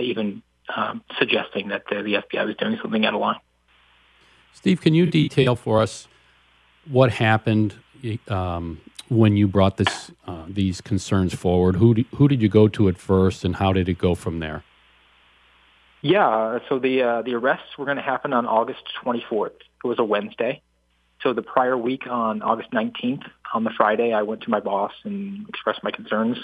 [0.00, 0.42] even
[0.74, 3.38] um, suggesting that the, the FBI was doing something out of line.
[4.52, 6.08] Steve, can you detail for us
[6.88, 7.74] what happened
[8.28, 11.76] um, when you brought this uh, these concerns forward?
[11.76, 14.40] Who did, who did you go to at first, and how did it go from
[14.40, 14.64] there?
[16.02, 19.52] Yeah, so the uh, the arrests were going to happen on August 24th.
[19.84, 20.62] It was a Wednesday.
[21.22, 23.22] So the prior week on August 19th,
[23.54, 26.36] on the Friday, I went to my boss and expressed my concerns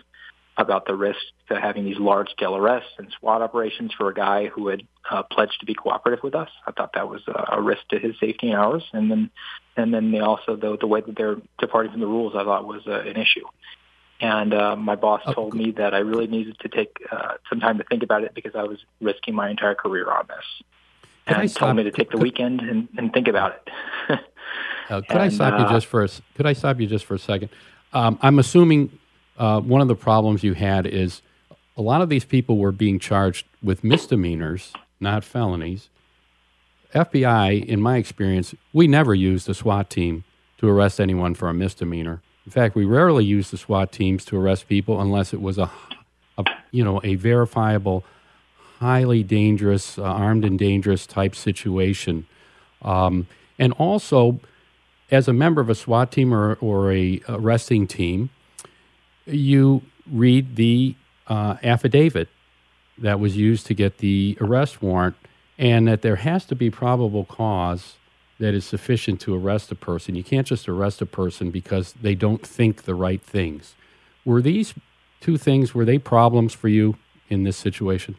[0.56, 4.48] about the risk to having these large scale arrests and SWAT operations for a guy
[4.48, 6.48] who had uh, pledged to be cooperative with us.
[6.66, 8.84] I thought that was a, a risk to his safety and ours.
[8.92, 9.30] And then,
[9.76, 12.66] and then they also the the way that they're departing from the rules, I thought
[12.66, 13.46] was uh, an issue.
[14.22, 17.58] And uh, my boss Oh, told me that I really needed to take uh, some
[17.58, 20.44] time to think about it because I was risking my entire career on this.
[21.26, 24.20] Could and told me to take the could- weekend and, and think about it.
[24.88, 27.04] Uh, could I And, stop you uh, just for a, could I stop you just
[27.04, 27.48] for a second?
[27.92, 28.96] Um, I'm assuming
[29.38, 31.20] uh, one of the problems you had is
[31.76, 35.88] a lot of these people were being charged with misdemeanors, not felonies.
[36.94, 40.22] FBI, in my experience, we never used a SWAT team
[40.58, 42.22] to arrest anyone for a misdemeanor.
[42.44, 45.70] In fact, we rarely use the SWAT teams to arrest people unless it was a,
[46.36, 48.04] a you know, a verifiable,
[48.80, 52.26] highly dangerous, uh, armed and dangerous type situation.
[52.82, 53.28] Um,
[53.58, 54.40] and also,
[55.10, 58.30] as a member of a SWAT team or, or a arresting team,
[59.24, 60.96] you read the
[61.28, 62.28] uh, affidavit
[62.98, 65.14] that was used to get the arrest warrant,
[65.58, 67.96] and that there has to be probable cause
[68.42, 70.16] that is sufficient to arrest a person.
[70.16, 73.76] You can't just arrest a person because they don't think the right things.
[74.24, 74.74] Were these
[75.20, 76.96] two things were they problems for you
[77.28, 78.16] in this situation?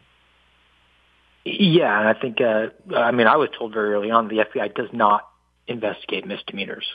[1.44, 4.74] Yeah, and I think uh, I mean I was told very early on the FBI
[4.74, 5.28] does not
[5.66, 6.86] investigate misdemeanors.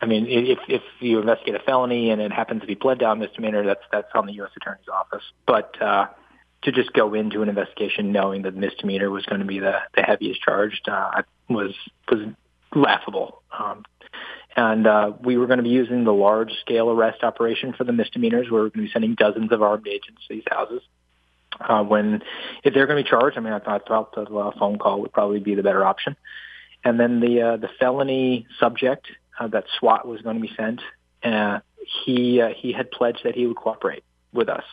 [0.00, 3.20] I mean, if if you investigate a felony and it happens to be pled down
[3.20, 4.50] misdemeanor, that's that's on the U.S.
[4.56, 5.22] Attorney's Office.
[5.46, 6.06] But uh,
[6.62, 9.76] to just go into an investigation knowing that the misdemeanor was going to be the
[9.94, 11.72] the heaviest charged uh, was
[12.10, 12.26] was
[12.74, 13.42] laughable.
[13.56, 13.84] Um,
[14.56, 17.92] and uh, we were going to be using the large scale arrest operation for the
[17.92, 18.46] misdemeanors.
[18.46, 20.82] We were going to be sending dozens of armed agents to these houses
[21.60, 22.22] uh, when
[22.62, 23.36] if they're going to be charged.
[23.36, 26.16] I mean, I thought, thought the uh, phone call would probably be the better option.
[26.84, 29.06] And then the uh, the felony subject
[29.38, 30.82] uh, that SWAT was going to be sent,
[31.22, 31.60] uh,
[32.04, 34.64] he uh, he had pledged that he would cooperate with us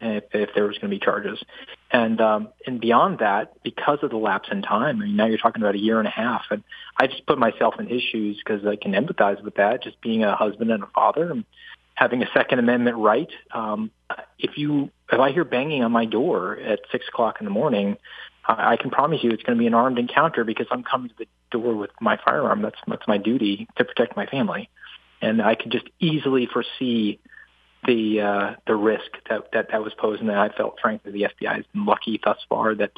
[0.00, 1.42] if, if there was going to be charges.
[1.90, 5.38] And um, and beyond that, because of the lapse in time, I mean, now you're
[5.38, 6.62] talking about a year and a half, and
[6.96, 9.82] I just put myself in his shoes because I can empathize with that.
[9.82, 11.44] Just being a husband and a father, and
[11.94, 13.30] having a Second Amendment right.
[13.52, 13.90] Um,
[14.38, 17.96] if you if I hear banging on my door at six o'clock in the morning,
[18.44, 21.08] I I can promise you it's going to be an armed encounter because I'm coming
[21.08, 22.60] to the door with my firearm.
[22.60, 24.68] That's that's my duty to protect my family,
[25.22, 27.18] and I could just easily foresee
[27.86, 31.56] the uh, the risk that, that that was posed, and I felt frankly the FBI
[31.56, 32.92] has been lucky thus far that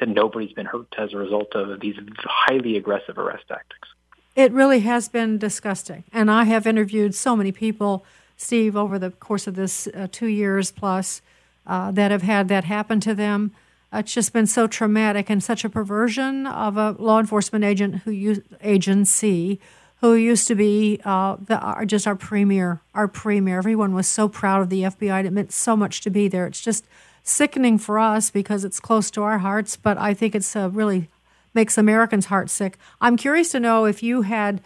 [0.00, 3.88] that nobody's been hurt as a result of these highly aggressive arrest tactics.
[4.34, 6.04] It really has been disgusting.
[6.12, 8.04] And I have interviewed so many people,
[8.36, 11.22] Steve, over the course of this uh, two years plus,
[11.66, 13.52] uh, that have had that happen to them.
[13.92, 18.10] It's just been so traumatic and such a perversion of a law enforcement agent who
[18.10, 19.60] used, agency
[20.00, 23.58] who used to be uh, the, just our premier, our premier.
[23.58, 25.18] Everyone was so proud of the FBI.
[25.18, 26.46] and It meant so much to be there.
[26.46, 26.84] It's just
[27.22, 31.08] sickening for us because it's close to our hearts, but I think it's uh, really
[31.54, 32.76] makes Americans' hearts sick.
[33.00, 34.60] I'm curious to know if you had,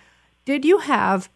[0.44, 1.28] did you have,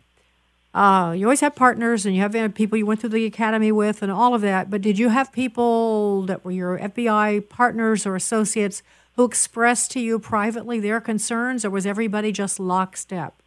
[0.74, 3.70] uh, you always have partners and you have uh, people you went through the academy
[3.70, 8.04] with and all of that, but did you have people that were your FBI partners
[8.06, 8.82] or associates
[9.16, 13.41] who expressed to you privately their concerns, or was everybody just lockstep?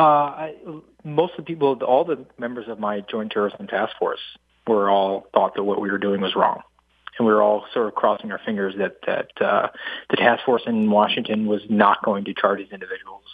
[0.00, 0.54] Uh, I,
[1.04, 4.20] most of the people, all the members of my Joint Terrorism Task Force,
[4.66, 6.62] were all thought that what we were doing was wrong,
[7.18, 9.68] and we were all sort of crossing our fingers that that uh,
[10.08, 13.24] the task force in Washington was not going to charge these individuals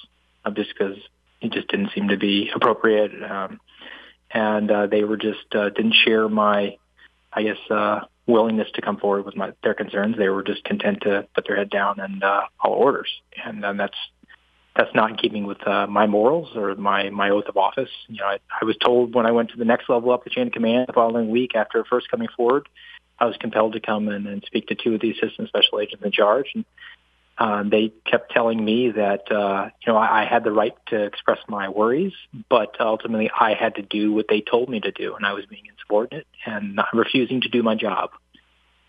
[0.44, 0.96] uh, just because
[1.40, 3.60] it just didn't seem to be appropriate, um,
[4.32, 6.78] and uh, they were just uh, didn't share my,
[7.32, 10.16] I guess, uh, willingness to come forward with my their concerns.
[10.16, 13.10] They were just content to put their head down and uh, follow orders,
[13.44, 13.98] and um, that's
[14.76, 17.90] that's not in keeping with uh, my morals or my my oath of office.
[18.08, 20.30] You know, I, I was told when I went to the next level up the
[20.30, 22.68] chain of command the following week after first coming forward,
[23.18, 26.04] I was compelled to come in and speak to two of the assistant special agents
[26.04, 26.64] in charge, and
[27.38, 31.02] uh, they kept telling me that uh, you know I, I had the right to
[31.04, 32.14] express my worries,
[32.48, 35.46] but ultimately I had to do what they told me to do, and I was
[35.46, 38.10] being insubordinate and not refusing to do my job.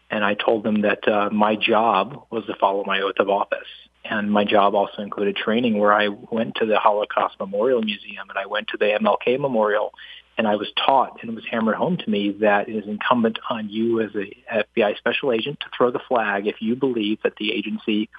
[0.09, 3.67] And I told them that uh, my job was to follow my oath of office.
[4.05, 8.37] And my job also included training where I went to the Holocaust Memorial Museum and
[8.37, 9.93] I went to the MLK Memorial
[10.37, 13.39] and I was taught and it was hammered home to me that it is incumbent
[13.49, 17.35] on you as a FBI special agent to throw the flag if you believe that
[17.37, 18.09] the agency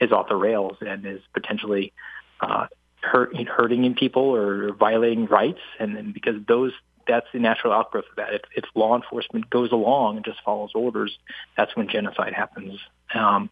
[0.00, 1.92] is off the rails and is potentially
[2.40, 2.66] uh,
[3.02, 5.60] hurt, hurting people or violating rights.
[5.78, 6.72] And then because those
[7.06, 8.34] that's the natural outgrowth of that.
[8.34, 11.16] If, if law enforcement goes along and just follows orders,
[11.56, 12.80] that's when genocide happens.
[13.14, 13.50] Um,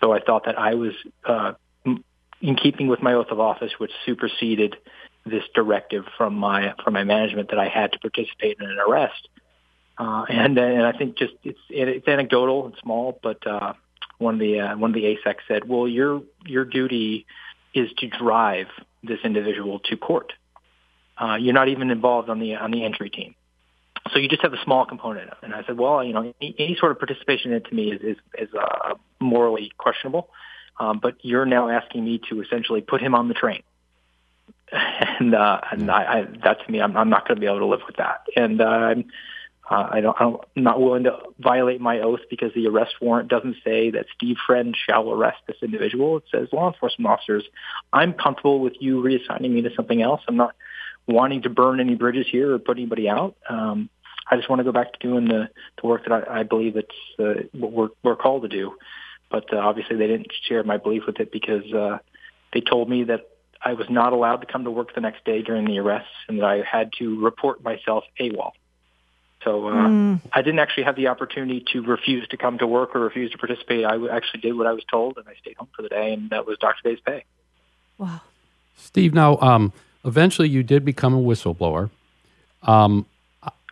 [0.00, 0.92] so I thought that I was
[1.24, 1.52] uh,
[2.40, 4.76] in keeping with my oath of office, which superseded
[5.24, 9.28] this directive from my from my management that I had to participate in an arrest.
[9.98, 13.72] Uh, and and I think just it's it's anecdotal and small, but uh,
[14.18, 17.26] one of the uh, one of the ASAC said, "Well, your your duty
[17.74, 18.68] is to drive
[19.02, 20.32] this individual to court.
[21.18, 23.34] Uh, you're not even involved on the on the entry team,
[24.12, 26.76] so you just have a small component." And I said, "Well, you know, any, any
[26.78, 30.30] sort of participation in it to me is is, is uh, morally questionable,
[30.78, 33.62] um, but you're now asking me to essentially put him on the train."
[34.72, 37.60] and uh, and I, I that to me, I'm, I'm not going to be able
[37.60, 38.26] to live with that.
[38.36, 38.94] And uh,
[39.68, 43.56] uh, I don't, I'm not willing to violate my oath because the arrest warrant doesn't
[43.64, 46.18] say that Steve Friend shall arrest this individual.
[46.18, 47.44] It says law enforcement officers.
[47.92, 50.20] I'm comfortable with you reassigning me to something else.
[50.28, 50.54] I'm not
[51.06, 53.36] wanting to burn any bridges here or put anybody out.
[53.48, 53.88] Um,
[54.30, 55.48] I just want to go back to doing the,
[55.80, 58.74] the work that I, I believe it's uh, what we're, we're called to do.
[59.30, 61.98] But uh, obviously, they didn't share my belief with it because uh,
[62.52, 63.28] they told me that
[63.62, 66.38] I was not allowed to come to work the next day during the arrests and
[66.38, 68.52] that I had to report myself AWOL.
[69.42, 70.20] So uh, mm.
[70.32, 73.38] I didn't actually have the opportunity to refuse to come to work or refuse to
[73.38, 73.84] participate.
[73.84, 76.30] I actually did what I was told, and I stayed home for the day, and
[76.30, 76.80] that was Dr.
[76.82, 77.24] Day's pay.
[77.98, 78.22] Wow.
[78.76, 79.72] Steve, now, um,
[80.04, 81.90] eventually you did become a whistleblower.
[82.62, 83.06] Um,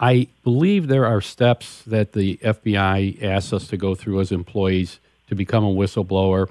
[0.05, 5.01] I believe there are steps that the FBI asks us to go through as employees
[5.29, 6.51] to become a whistleblower.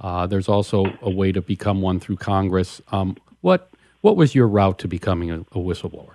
[0.00, 2.82] Uh, there's also a way to become one through Congress.
[2.90, 3.70] Um, what
[4.00, 6.14] what was your route to becoming a, a whistleblower?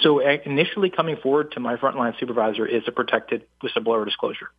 [0.00, 4.50] So initially coming forward to my frontline supervisor is a protected whistleblower disclosure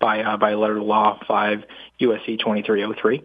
[0.00, 1.62] by uh, by letter of law 5
[2.00, 3.22] USC 2303.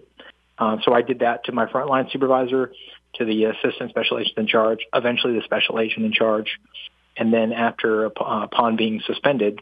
[0.59, 2.71] Um, so I did that to my frontline supervisor,
[3.16, 6.60] to the assistant special agent in charge, eventually the special agent in charge,
[7.18, 9.62] and then after uh, upon being suspended,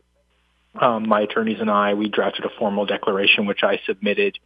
[0.80, 4.38] um, my attorneys and I we drafted a formal declaration which I submitted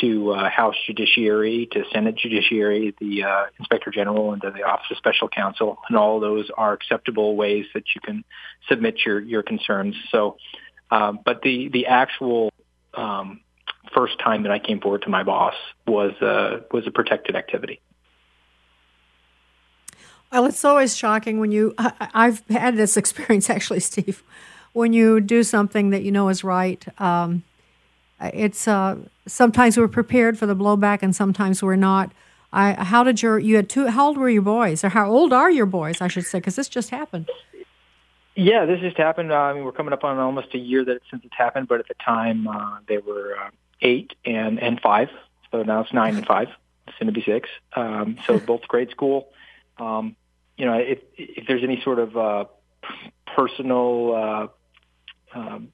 [0.00, 4.86] to uh, House Judiciary, to Senate Judiciary, the uh, Inspector General, and to the Office
[4.90, 8.24] of Special Counsel, and all those are acceptable ways that you can
[8.68, 9.94] submit your your concerns.
[10.10, 10.36] So,
[10.90, 12.52] um, but the the actual
[12.94, 13.40] um,
[13.94, 15.54] first time that I came forward to my boss
[15.86, 17.80] was uh, was a protected activity.
[20.30, 21.74] Well, it's always shocking when you.
[21.78, 24.22] I, I've had this experience actually, Steve.
[24.72, 27.42] When you do something that you know is right, um,
[28.20, 32.12] it's uh, sometimes we're prepared for the blowback and sometimes we're not.
[32.52, 33.86] I, how did your you had two?
[33.88, 36.00] How old were your boys, or how old are your boys?
[36.00, 37.28] I should say, because this just happened.
[38.34, 39.32] Yeah, this just happened.
[39.32, 41.88] I mean, we're coming up on almost a year that since it's happened, but at
[41.88, 43.50] the time uh, they were uh,
[43.82, 45.08] eight and and five.
[45.50, 46.48] So now it's nine and five,
[46.98, 47.48] soon to be six.
[47.74, 49.28] Um, so both grade school.
[49.78, 50.16] Um,
[50.56, 52.44] you know, if if there's any sort of uh,
[53.36, 54.50] personal
[55.34, 55.68] uh, um,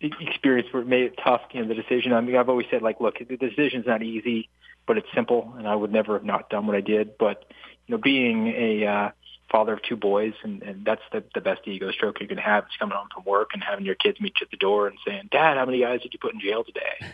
[0.00, 1.42] experience where it made it tough.
[1.52, 2.12] You know, the decision.
[2.12, 4.48] I mean, I've always said like, look, the decision's not easy,
[4.86, 7.16] but it's simple, and I would never have not done what I did.
[7.18, 7.44] But
[7.86, 9.10] you know, being a uh,
[9.50, 12.64] father of two boys, and, and that's the the best ego stroke you can have.
[12.64, 14.98] Is coming home from work and having your kids meet you at the door and
[15.06, 17.12] saying, "Dad, how many guys did you put in jail today?"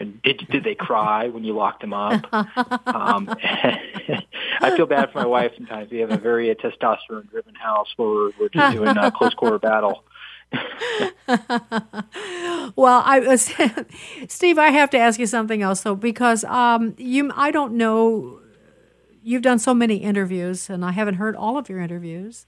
[0.00, 2.26] And did did they cry when you locked them up?
[2.32, 3.28] um,
[4.62, 5.90] I feel bad for my wife sometimes.
[5.90, 9.58] We have a very uh, testosterone-driven house where we're, we're just doing a close quarter
[9.58, 10.02] battle
[12.76, 13.52] well, I was
[14.28, 14.58] Steve.
[14.58, 18.40] I have to ask you something else though, because um, you, I don't know.
[19.22, 22.46] You've done so many interviews, and I haven't heard all of your interviews,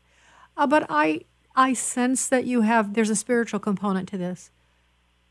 [0.57, 1.21] uh, but I,
[1.55, 2.95] I sense that you have.
[2.95, 4.51] There's a spiritual component to this.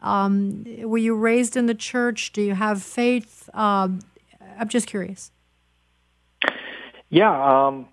[0.02, 2.32] Um, were you raised in the church?
[2.32, 3.50] Do you have faith?
[3.54, 4.00] Um,
[4.60, 5.32] I'm just curious.
[7.10, 7.88] Yeah, um,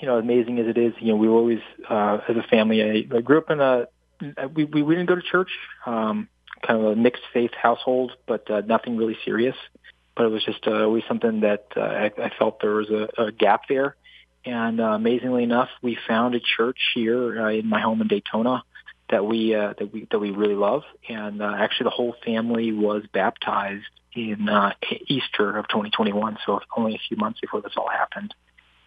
[0.00, 2.82] you know, amazing as it is, you know, we were always, uh, as a family,
[2.82, 3.86] I, I grew up in a,
[4.54, 5.50] we, we, we didn't go to church,
[5.86, 6.28] um,
[6.66, 9.56] kind of a mixed faith household, but uh, nothing really serious.
[10.16, 13.08] But it was just uh, always something that uh, I, I felt there was a,
[13.22, 13.96] a gap there.
[14.44, 18.62] And uh, amazingly enough, we found a church here uh, in my home in Daytona
[19.14, 20.82] that we uh, that we that we really love.
[21.08, 24.72] And uh, actually, the whole family was baptized in uh,
[25.06, 28.34] Easter of 2021, so only a few months before this all happened.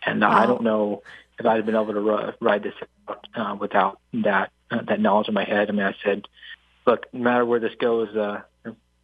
[0.06, 0.38] And uh, wow.
[0.38, 1.04] I don't know
[1.40, 2.74] if I'd have been able to r- ride this
[3.36, 5.70] uh, without that uh, that knowledge in my head.
[5.70, 6.28] I mean, I said,
[6.86, 8.42] look, no matter where this goes, uh,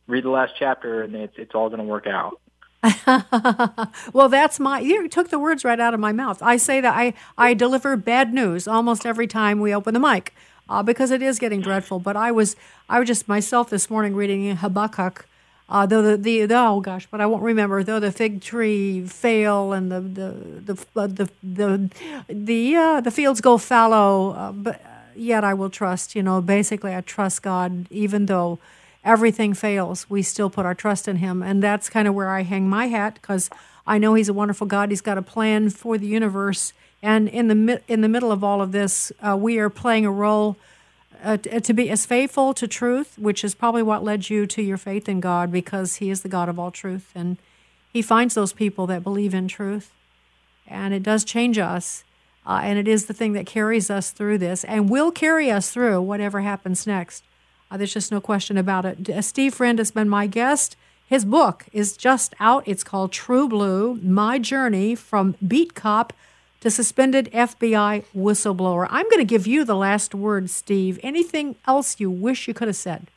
[0.08, 2.42] read the last chapter, and it's it's all going to work out.
[4.14, 4.82] well, that's my.
[4.82, 6.44] You took the words right out of my mouth.
[6.44, 10.34] I say that I I deliver bad news almost every time we open the mic.
[10.70, 12.00] Uh, because it is getting dreadful.
[12.00, 12.56] But I was
[12.88, 15.26] I was just myself this morning reading Habakkuk,
[15.70, 17.84] uh, though the, the, the oh gosh, but I won't remember.
[17.84, 21.90] Though the fig tree fail and the the the the the
[22.28, 24.82] the, uh, the fields go fallow, uh, but
[25.16, 26.16] yet I will trust.
[26.16, 28.60] You know, basically, I trust God, even though
[29.04, 30.10] everything fails.
[30.10, 32.88] We still put our trust in Him, and that's kind of where I hang my
[32.88, 33.50] hat because
[33.88, 34.90] I know He's a wonderful God.
[34.90, 36.74] He's got a plan for the universe,
[37.04, 40.12] and in the in the middle of all of this, uh, we are playing a
[40.12, 40.56] role
[41.22, 44.78] uh, to be as faithful to truth, which is probably what led you to your
[44.78, 47.38] faith in God, because He is the God of all truth, and
[47.92, 49.92] He finds those people that believe in truth,
[50.66, 52.06] and it does change us,
[52.48, 55.72] uh, and it is the thing that carries us through this, and will carry us
[55.72, 57.26] through whatever happens next.
[57.70, 59.10] Uh, there's just no question about it.
[59.10, 60.78] Uh, Steve Friend has been my guest.
[61.06, 62.64] His book is just out.
[62.66, 66.14] It's called True Blue: My Journey from Beat Cop
[66.64, 68.88] to suspended FBI whistleblower.
[68.90, 70.98] I'm going to give you the last word, Steve.
[71.04, 73.08] Anything else you wish you could have said?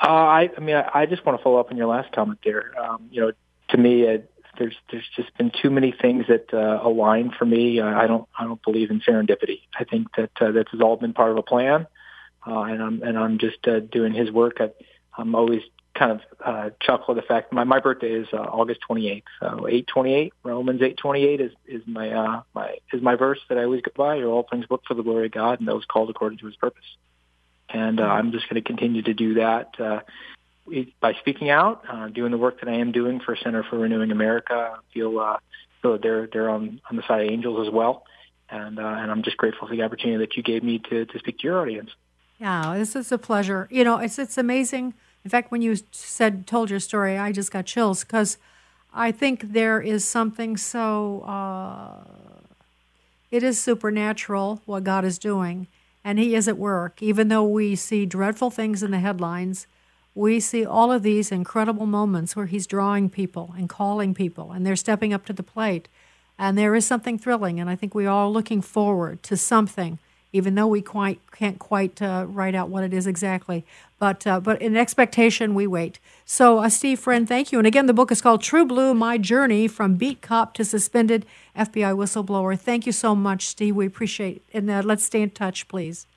[0.00, 2.38] Uh, I, I mean, I, I just want to follow up on your last comment
[2.44, 2.80] there.
[2.80, 3.32] Um, you know,
[3.70, 4.18] to me, uh,
[4.56, 7.80] there's there's just been too many things that uh, align for me.
[7.80, 9.62] Uh, I don't I don't believe in serendipity.
[9.76, 11.88] I think that uh, this has all been part of a plan,
[12.46, 14.58] uh, and I'm and I'm just uh, doing his work.
[14.60, 14.70] I,
[15.18, 15.62] I'm always
[15.94, 19.22] kind of uh, chuckle at the fact my my birthday is uh, August 28th.
[19.40, 23.82] So 828 Romans 828 is is my uh, my is my verse that I always
[23.82, 24.16] go by.
[24.16, 26.56] You're all things work for the glory of God, and those called according to His
[26.56, 26.84] purpose.
[27.68, 30.00] And uh, I'm just going to continue to do that uh,
[31.00, 34.10] by speaking out, uh, doing the work that I am doing for Center for Renewing
[34.10, 34.76] America.
[34.76, 35.38] I feel uh,
[35.80, 38.04] feel they're they're on on the side of angels as well,
[38.50, 41.18] and uh, and I'm just grateful for the opportunity that you gave me to to
[41.18, 41.90] speak to your audience.
[42.38, 43.68] Yeah, this is a pleasure.
[43.70, 44.94] You know, it's it's amazing
[45.24, 48.36] in fact, when you said told your story, I just got chills because
[48.92, 52.04] I think there is something so uh,
[53.30, 55.66] it is supernatural what God is doing,
[56.04, 57.02] and He is at work.
[57.02, 59.66] Even though we see dreadful things in the headlines,
[60.14, 64.66] we see all of these incredible moments where He's drawing people and calling people, and
[64.66, 65.88] they're stepping up to the plate.
[66.38, 69.98] And there is something thrilling, and I think we are all looking forward to something
[70.34, 73.64] even though we quite can't quite uh, write out what it is exactly.
[74.00, 76.00] But uh, but in expectation, we wait.
[76.24, 77.58] So, uh, Steve Friend, thank you.
[77.58, 81.24] And again, the book is called True Blue: My Journey from Beat Cop to Suspended
[81.56, 82.58] FBI Whistleblower.
[82.58, 83.76] Thank you so much, Steve.
[83.76, 84.42] We appreciate it.
[84.52, 86.08] And uh, let's stay in touch, please.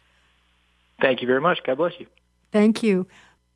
[0.99, 1.59] Thank you very much.
[1.63, 2.07] God bless you.
[2.51, 3.05] Thank you.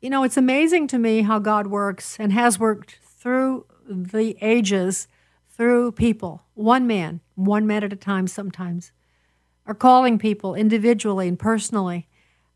[0.00, 5.08] You know, it's amazing to me how God works and has worked through the ages,
[5.50, 8.92] through people, one man, one man at a time sometimes
[9.66, 12.08] are calling people individually and personally,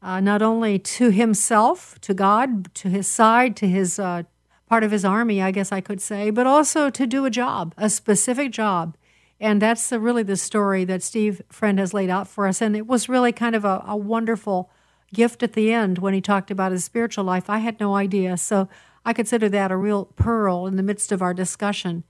[0.03, 4.25] uh, not only to himself, to God, to his side, to his uh,
[4.69, 7.75] part of his army, I guess I could say, but also to do a job,
[7.77, 8.97] a specific job.
[9.39, 12.61] And that's the, really the story that Steve Friend has laid out for us.
[12.63, 14.71] And it was really kind of a, a wonderful
[15.13, 17.49] gift at the end when he talked about his spiritual life.
[17.49, 18.37] I had no idea.
[18.37, 18.69] So
[19.05, 22.05] I consider that a real pearl in the midst of our discussion.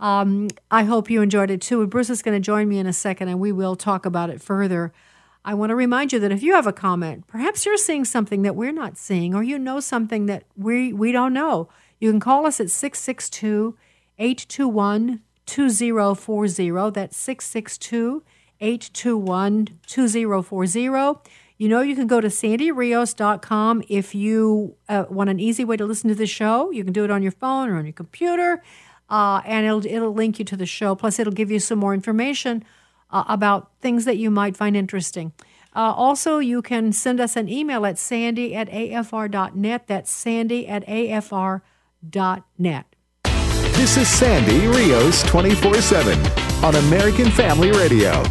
[0.00, 1.86] Um, I hope you enjoyed it too.
[1.86, 4.40] Bruce is going to join me in a second and we will talk about it
[4.40, 4.92] further.
[5.44, 8.42] I want to remind you that if you have a comment, perhaps you're seeing something
[8.42, 12.20] that we're not seeing, or you know something that we, we don't know, you can
[12.20, 13.76] call us at 662
[14.18, 16.90] 821 2040.
[16.90, 18.22] That's 662
[18.60, 21.30] 821 2040.
[21.56, 25.84] You know, you can go to sandyrios.com if you uh, want an easy way to
[25.84, 26.70] listen to the show.
[26.70, 28.62] You can do it on your phone or on your computer
[29.10, 30.94] uh, and it'll it'll link you to the show.
[30.94, 32.64] Plus, it'll give you some more information
[33.10, 35.32] uh, about things that you might find interesting.
[35.74, 39.86] Uh, also, you can send us an email at sandy at afr.net.
[39.86, 41.62] That's sandy at afr.net.
[43.74, 46.18] This is Sandy Rios 24 7
[46.64, 48.22] on American Family Radio.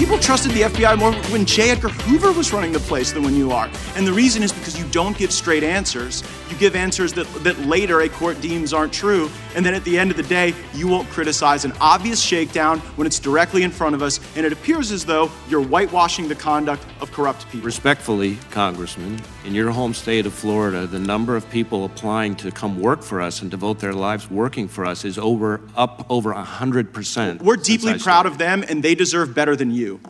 [0.00, 1.72] People trusted the FBI more when J.
[1.72, 3.68] Edgar Hoover was running the place than when you are.
[3.96, 6.22] And the reason is because you don't give straight answers.
[6.50, 9.30] You give answers that, that later a court deems aren't true.
[9.54, 13.06] And then at the end of the day, you won't criticize an obvious shakedown when
[13.06, 14.18] it's directly in front of us.
[14.36, 17.66] And it appears as though you're whitewashing the conduct of corrupt people.
[17.66, 22.80] Respectfully, Congressman, in your home state of Florida, the number of people applying to come
[22.80, 27.42] work for us and devote their lives working for us is over up over 100%.
[27.42, 30.00] We're deeply proud of them, and they deserve better than you.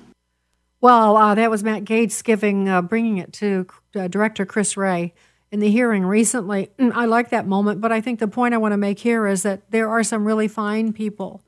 [0.81, 5.13] Well, uh, that was Matt Gaetz giving, uh, bringing it to uh, Director Chris Wray
[5.53, 6.71] in the hearing recently.
[6.79, 9.43] I like that moment, but I think the point I want to make here is
[9.43, 11.43] that there are some really fine people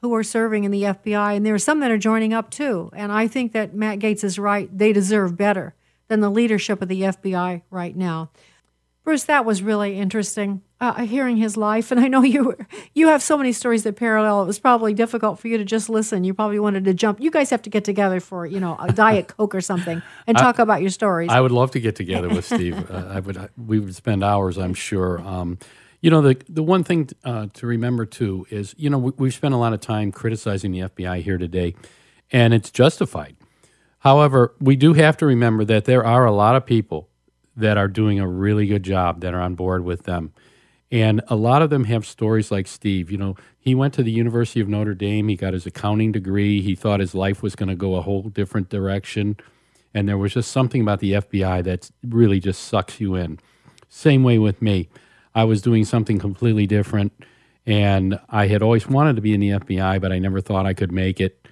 [0.00, 2.90] who are serving in the FBI, and there are some that are joining up too.
[2.94, 5.74] And I think that Matt Gaetz is right; they deserve better
[6.08, 8.30] than the leadership of the FBI right now.
[9.08, 12.54] Bruce, that was really interesting uh, hearing his life, and I know you
[12.92, 14.42] you have so many stories that parallel.
[14.42, 16.24] It was probably difficult for you to just listen.
[16.24, 17.18] You probably wanted to jump.
[17.18, 20.36] You guys have to get together for you know a diet coke or something and
[20.36, 21.30] talk I, about your stories.
[21.30, 22.90] I would love to get together with Steve.
[22.90, 23.48] uh, I would.
[23.56, 25.22] We would spend hours, I'm sure.
[25.22, 25.56] Um,
[26.02, 29.34] you know, the the one thing uh, to remember too is you know we, we've
[29.34, 31.74] spent a lot of time criticizing the FBI here today,
[32.30, 33.36] and it's justified.
[34.00, 37.08] However, we do have to remember that there are a lot of people
[37.58, 40.32] that are doing a really good job that are on board with them
[40.90, 43.10] And a lot of them have stories like Steve.
[43.10, 46.62] You know, he went to the University of Notre Dame, he got his accounting degree,
[46.62, 49.36] he thought his life was going to go a whole different direction.
[49.94, 53.38] And there was just something about the FBI that really just sucks you in.
[53.88, 54.88] Same way with me.
[55.34, 57.12] I was doing something completely different,
[57.66, 60.74] and I had always wanted to be in the FBI, but I never thought I
[60.74, 61.46] could make it.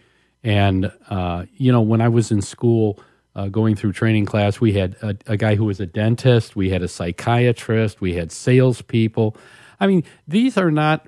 [0.45, 3.01] And, uh, you know, when I was in school,
[3.37, 6.71] uh, going through training class, we had a, a, guy who was a dentist, we
[6.71, 9.37] had a psychiatrist, we had salespeople.
[9.79, 11.07] I mean, these are not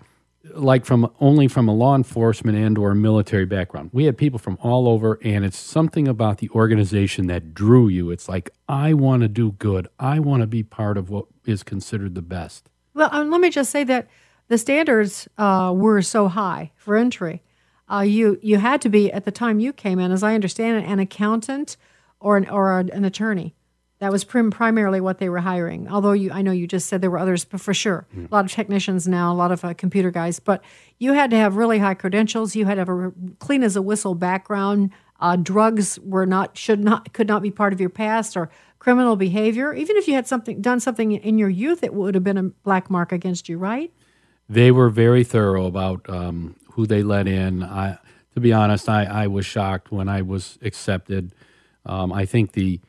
[0.54, 3.90] like from only from a law enforcement and or military background.
[3.94, 8.10] We had people from all over, and it's something about the organization that drew you.
[8.10, 9.88] It's like I want to do good.
[9.98, 12.68] I want to be part of what is considered the best.
[12.92, 14.06] Well, um, let me just say that
[14.48, 17.42] the standards uh, were so high for entry.
[17.90, 20.84] Uh, you you had to be at the time you came in, as I understand
[20.84, 21.78] it, an accountant
[22.20, 23.54] or an, or an attorney.
[24.00, 25.88] That was prim- primarily what they were hiring.
[25.88, 28.30] Although you, I know you just said there were others, but for sure, mm.
[28.30, 30.38] a lot of technicians now, a lot of uh, computer guys.
[30.38, 30.62] But
[30.98, 32.54] you had to have really high credentials.
[32.54, 34.90] You had to have a clean as a whistle background.
[35.18, 39.16] Uh, drugs were not, should not, could not be part of your past or criminal
[39.16, 39.74] behavior.
[39.74, 42.44] Even if you had something done something in your youth, it would have been a
[42.44, 43.92] black mark against you, right?
[44.48, 47.64] They were very thorough about um, who they let in.
[47.64, 47.98] I,
[48.34, 51.34] to be honest, I, I was shocked when I was accepted
[51.88, 52.80] um, I think the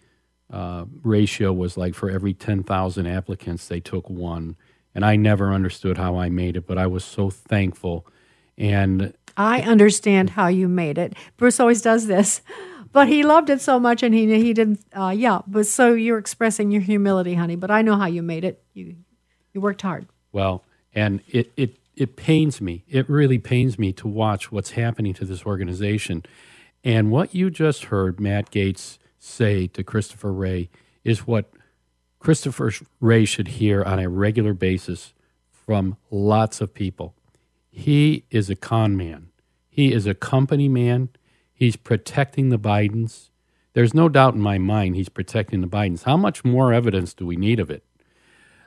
[0.52, 4.56] uh, ratio was like for every 10,000 applicants, they took one.
[4.96, 8.06] And I never understood how I made it, but I was so thankful.
[8.58, 11.14] And I understand how you made it.
[11.38, 12.42] Bruce always does this,
[12.92, 14.82] but he loved it so much, and he he didn't.
[14.94, 17.56] Uh, yeah, but so you're expressing your humility, honey.
[17.56, 18.62] But I know how you made it.
[18.74, 18.98] You
[19.54, 20.08] you worked hard.
[20.34, 22.84] Well, and it it it pains me.
[22.90, 26.24] It really pains me to watch what's happening to this organization.
[26.84, 30.70] And what you just heard Matt Gaetz say to Christopher Wray
[31.04, 31.52] is what
[32.20, 35.14] Christopher Wray should hear on a regular basis
[35.50, 37.16] from lots of people.
[37.70, 39.30] He is a con man.
[39.70, 41.10] He is a company man.
[41.54, 43.30] He's protecting the Bidens.
[43.74, 46.04] There's no doubt in my mind he's protecting the Bidens.
[46.04, 47.84] How much more evidence do we need of it?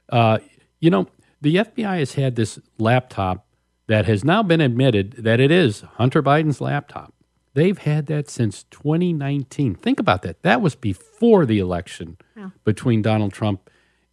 [0.09, 0.39] Uh,
[0.81, 1.09] you know,
[1.41, 3.47] the FBI has had this laptop
[3.89, 7.13] that has now been admitted that it is Hunter Biden's laptop.
[7.55, 9.75] They've had that since 2019.
[9.75, 10.43] Think about that.
[10.43, 12.51] That was before the election yeah.
[12.65, 13.69] between Donald Trump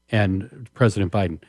[0.09, 1.39] and President Biden.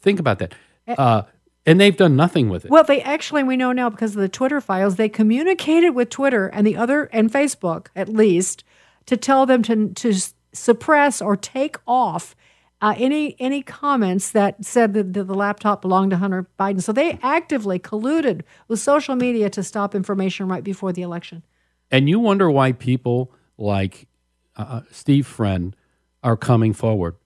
[0.00, 0.54] Think about that.
[0.86, 0.94] Eh.
[0.96, 1.22] Uh,
[1.66, 2.70] and they've done nothing with it.
[2.70, 6.48] Well, they actually, we know now because of the Twitter files, they communicated with Twitter
[6.48, 8.64] and the other, and Facebook at least,
[9.06, 10.14] to tell them to, to
[10.52, 12.34] suppress or take off
[12.82, 16.82] uh, any any comments that said that the, laptop belonged to Hunter Biden.
[16.82, 21.42] So they actively colluded with social media to stop information right before the election.
[21.90, 24.08] And you wonder why people like
[24.56, 25.76] uh, uh, Steve Friend
[26.22, 27.16] are coming forward.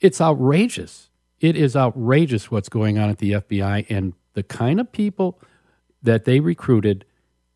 [0.00, 1.10] It's outrageous.
[1.40, 5.40] It is outrageous what's going on at the FBI and the kind of people
[6.02, 7.04] that they recruited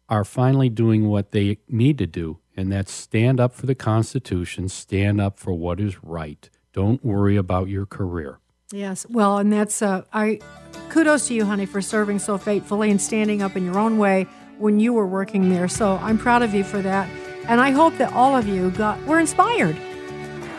[0.08, 4.68] are finally doing what they need to do, and that's stand up for the Constitution,
[4.68, 6.50] stand up for what is right.
[6.72, 8.38] Don't worry about your career.
[8.72, 10.40] Yes, well, and that's uh, I.
[10.88, 14.26] Kudos to you, honey, for serving so faithfully and standing up in your own way
[14.58, 15.68] when you were working there.
[15.68, 17.08] So I'm proud of you for that,
[17.46, 19.76] and I hope that all of you got were inspired.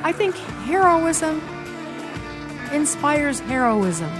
[0.04, 1.42] I think heroism
[2.72, 4.12] inspires heroism.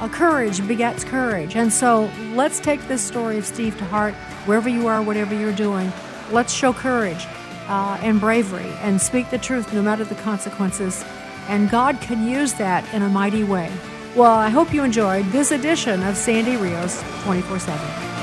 [0.00, 4.14] A courage begets courage, and so let's take this story of Steve to heart,
[4.46, 5.92] wherever you are, whatever you're doing.
[6.30, 7.26] Let's show courage
[7.68, 11.04] uh, and bravery and speak the truth no matter the consequences.
[11.48, 13.72] And God can use that in a mighty way.
[14.14, 18.17] Well, I hope you enjoyed this edition of Sandy Rios 24 7.